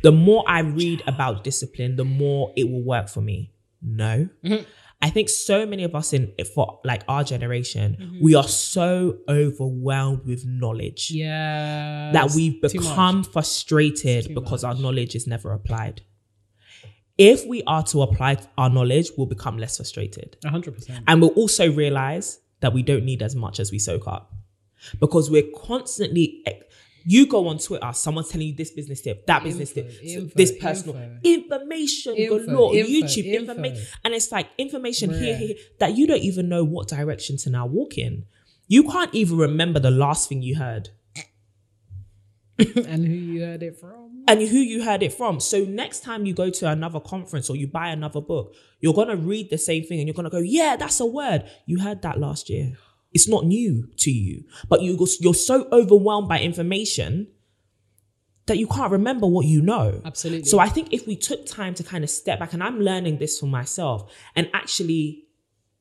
[0.03, 3.53] The more I read about discipline, the more it will work for me.
[3.83, 4.31] No.
[4.43, 4.65] Mm-hmm.
[5.07, 10.25] I think so many of us in for like our generation, we are so overwhelmed
[10.25, 12.11] with knowledge Yeah.
[12.13, 16.01] that we've become frustrated because our knowledge is never applied.
[17.19, 20.37] If we are to apply our knowledge, we'll become less frustrated.
[20.45, 21.05] hundred percent.
[21.07, 24.33] And we'll also realize that we don't need as much as we soak up
[25.01, 26.43] because we're constantly.
[27.07, 30.53] You go on Twitter, someone's telling you this business tip, that business tip, info, this
[30.59, 31.19] personal info.
[31.23, 33.41] information Info, galore, info, YouTube info.
[33.41, 37.37] information, and it's like information here, here, here, that you don't even know what direction
[37.39, 38.25] to now walk in.
[38.69, 40.89] You can't even remember the last thing you heard
[42.59, 44.25] and who you heard it from?
[44.29, 45.41] and who you heard it from.
[45.41, 49.17] So next time you go to another conference or you buy another book, you're gonna
[49.17, 51.45] read the same thing and you're gonna go, "Yeah, that's a word.
[51.67, 52.79] You heard that last year.
[53.15, 57.29] It's not new to you, but you go- you're so overwhelmed by information
[58.47, 60.03] that you can't remember what you know.
[60.05, 60.45] Absolutely.
[60.45, 63.19] So I think if we took time to kind of step back, and I'm learning
[63.19, 65.25] this for myself, and actually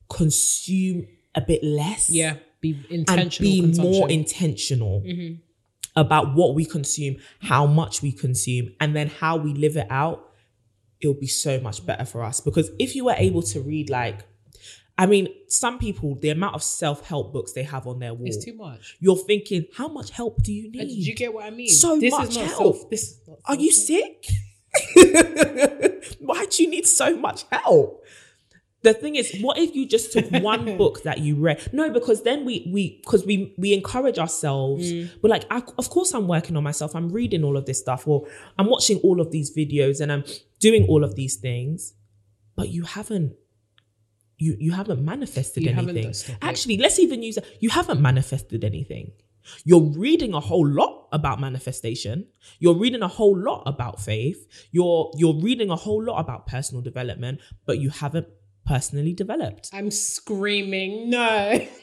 [0.09, 2.09] consume a bit less.
[2.09, 3.51] yeah, be And intentional.
[3.51, 3.91] be consumption.
[3.91, 5.33] more intentional Mm-hmm.
[5.95, 10.29] about what we consume, how much we consume, and then how we live it out,
[11.01, 12.39] it'll be so much better for us.
[12.39, 14.19] Because if you were able to read like
[14.97, 18.43] I mean, some people, the amount of self-help books they have on their wall, It's
[18.45, 18.95] too much.
[18.99, 21.07] you're thinking, how much help do you Uh, Did need?
[21.07, 21.69] you get what I mean?
[21.69, 22.75] So this much help.
[22.75, 24.27] Self, this is not Are you sick?
[26.19, 28.03] Why do you need so much help?
[28.81, 31.61] The thing is, what if you just took one book that you read?
[31.71, 34.91] No, because then we we because we we encourage ourselves.
[34.91, 35.09] Mm.
[35.21, 36.93] We're like, I, of course, I'm working on myself.
[36.95, 38.27] I'm reading all of this stuff, or
[38.59, 40.25] I'm watching all of these videos, and I'm
[40.59, 41.93] doing all of these things.
[42.55, 43.33] But you haven't.
[44.45, 46.11] You you haven't manifested You haven't anything.
[46.35, 46.37] it.
[46.49, 47.45] Actually, let's even use that.
[47.65, 49.05] You haven't manifested anything.
[49.69, 52.27] You're reading a whole lot about manifestation.
[52.59, 54.39] You're reading a whole lot about faith.
[54.71, 58.27] You're you're reading a whole lot about personal development, but you haven't
[58.65, 59.69] personally developed.
[59.73, 61.09] I'm screaming.
[61.09, 61.67] No.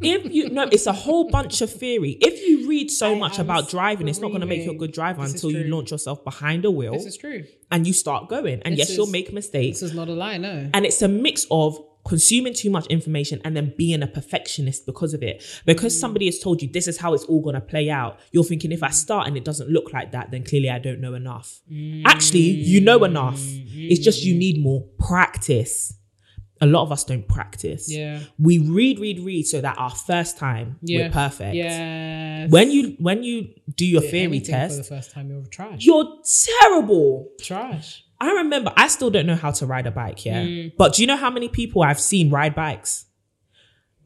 [0.00, 2.12] If you no, it's a whole bunch of theory.
[2.20, 4.74] If you read so I much about driving, it's not going to make you a
[4.76, 7.44] good driver This until you launch yourself behind a wheel This is true.
[7.70, 8.62] and you start going.
[8.62, 9.80] And This yes, you'll make mistakes.
[9.80, 10.36] This is not a lie.
[10.38, 10.70] No.
[10.72, 15.12] And it's a mix of consuming too much information and then being a perfectionist because
[15.14, 15.44] of it.
[15.66, 16.00] Because Mm.
[16.00, 18.72] somebody has told you this is how it's all going to play out, you're thinking
[18.72, 21.60] if I start and it doesn't look like that, then clearly I don't know enough.
[22.06, 22.40] Actually,
[22.72, 23.40] you know enough.
[23.44, 25.92] It's just you need more practice.
[26.60, 27.90] A lot of us don't practice.
[27.90, 28.20] Yeah.
[28.38, 30.98] We read, read, read so that our first time Yeah.
[31.06, 31.54] we're perfect.
[31.54, 32.50] Yes.
[32.50, 35.84] When you when you do your Do theory test for the first time, you're trash.
[35.84, 36.18] you're
[36.60, 37.28] terrible.
[37.40, 38.04] trash.
[38.20, 40.42] I remember I still don't know how to ride a bike, yeah.
[40.42, 40.72] Mm.
[40.76, 43.06] But do you know how many people I've seen ride bikes?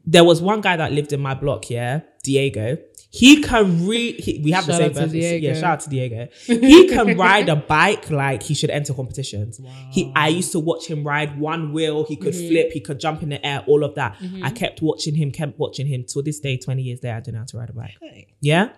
[0.05, 2.77] There was one guy that lived in my block, yeah, Diego.
[3.15, 5.37] He can re he, we have Shout the same birthday.
[5.37, 6.29] Yeah, shout out to Diego.
[6.47, 9.61] He can ride a bike like he should enter competitions.
[9.91, 12.47] He I used to watch him ride one wheel, he could Mm-hmm.
[12.49, 14.17] flip, he could jump in the air, all of that.
[14.41, 17.33] I kept watching him, kept watching him till this day, 20 years there, I don't
[17.35, 17.97] know how to ride a bike.
[18.03, 18.33] Okay.
[18.41, 18.69] Yeah.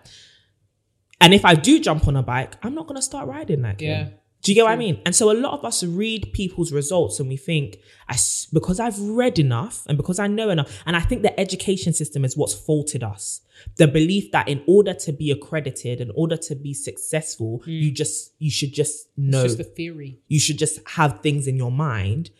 [1.18, 4.04] And if I do jump on a bike, I'm not gonna start riding like Yeah.
[4.04, 4.14] him.
[4.46, 5.00] Do you get what I mean?
[5.04, 7.78] And so a lot of us read people's results and we think,
[8.08, 8.16] I
[8.52, 12.24] because I've read enough and because I know enough, and I think the education system
[12.24, 13.40] is what's faulted us.
[13.74, 17.80] The belief that in order to be accredited, in order to be successful, mm.
[17.82, 20.20] you just you should just know It's just a theory.
[20.28, 22.30] you should just have things in your mind.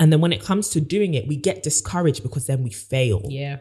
[0.00, 3.20] And then when it comes to doing it, we get discouraged because then we fail.
[3.28, 3.58] Yeah.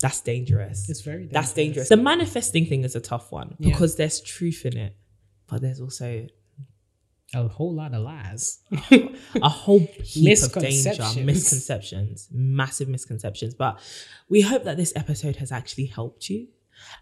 [0.00, 0.88] That's dangerous.
[0.88, 1.32] It's very dangerous.
[1.32, 1.88] That's dangerous.
[1.88, 1.88] dangerous.
[1.88, 3.70] The manifesting thing is a tough one Yeah.
[3.72, 4.96] because there's truth in it,
[5.50, 6.26] but there's also
[7.32, 8.58] A whole lot of lies.
[9.42, 12.28] a whole heap of danger, Misconceptions.
[12.32, 13.54] massive misconceptions.
[13.54, 13.78] But
[14.28, 16.48] we hope that this episode has actually helped you.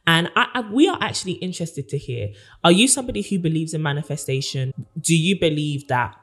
[0.06, 2.32] And I, I, we are actually interested to hear
[2.64, 4.72] are you somebody who believes in manifestation?
[5.00, 6.14] Do you believe that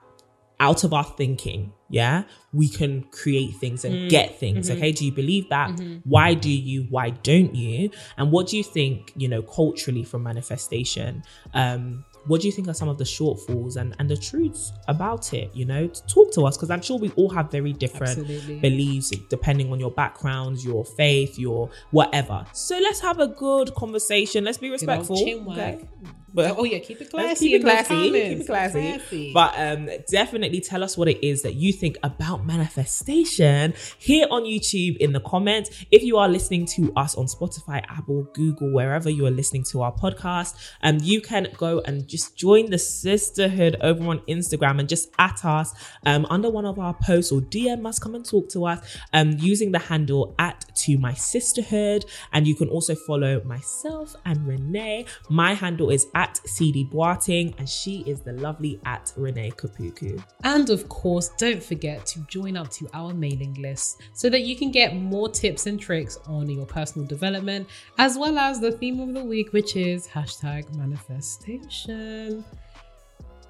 [0.60, 2.24] out of our thinking, yeah,
[2.54, 4.10] we can create things and Mm.
[4.10, 4.68] get things?
[4.70, 4.78] Mm-hmm.
[4.78, 4.92] Okay.
[4.92, 5.70] Do you believe that?
[6.04, 6.84] Why do you?
[6.90, 7.90] Why don't you?
[8.18, 11.24] And what do you think, you know, culturally from manifestation?
[11.54, 15.34] Um, what do you think are some of the shortfalls and, and the truths about
[15.34, 15.50] it?
[15.54, 18.60] You know, to talk to us because I'm sure we all have very different Absolutely.
[18.60, 22.46] beliefs depending on your backgrounds, your faith, your whatever.
[22.54, 24.44] So let's have a good conversation.
[24.44, 25.18] Let's be respectful.
[25.18, 25.58] chin wag.
[25.58, 25.88] okay?
[26.36, 27.48] But- oh yeah, keep it classy.
[27.48, 28.12] keep it classy.
[28.12, 28.92] Keep it classy.
[28.92, 29.34] Classy.
[29.34, 34.44] But um, definitely tell us what it is that you think about manifestation here on
[34.44, 35.70] YouTube in the comments.
[35.92, 39.82] If you are listening to us on Spotify, Apple, Google, wherever you are listening to
[39.82, 44.90] our podcast, um, you can go and just join the sisterhood over on Instagram and
[44.90, 45.74] just at us
[46.06, 49.38] um, under one of our posts or DM us, come and talk to us um,
[49.40, 52.06] using the handle at to my sisterhood.
[52.34, 55.06] And you can also follow myself and Renee.
[55.30, 60.22] My handle is at CD Boateng, and she is the lovely at Renee Kapuku.
[60.44, 64.56] And of course, don't forget to join up to our mailing list so that you
[64.56, 67.68] can get more tips and tricks on your personal development,
[67.98, 72.44] as well as the theme of the week, which is hashtag manifestation.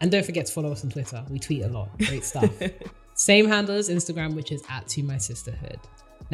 [0.01, 1.23] And don't forget to follow us on Twitter.
[1.29, 1.97] We tweet a lot.
[1.99, 2.51] Great stuff.
[3.13, 5.79] Same handle as Instagram, which is at to my sisterhood.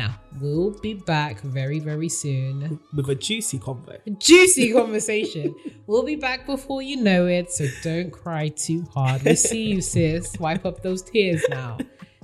[0.02, 2.80] Now, we'll be back very, very soon.
[2.95, 3.99] With a juicy convo.
[4.18, 5.54] Juicy conversation.
[5.86, 9.22] we'll be back before you know it, so don't cry too hard.
[9.22, 10.36] We see you, sis.
[10.39, 11.78] Wipe up those tears now.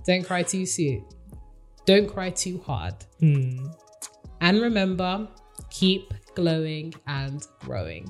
[0.06, 1.06] Don't cry too soon.
[1.86, 2.96] Don't cry too hard.
[3.20, 3.68] Hmm.
[4.42, 5.28] And remember,
[5.70, 8.10] keep glowing and growing.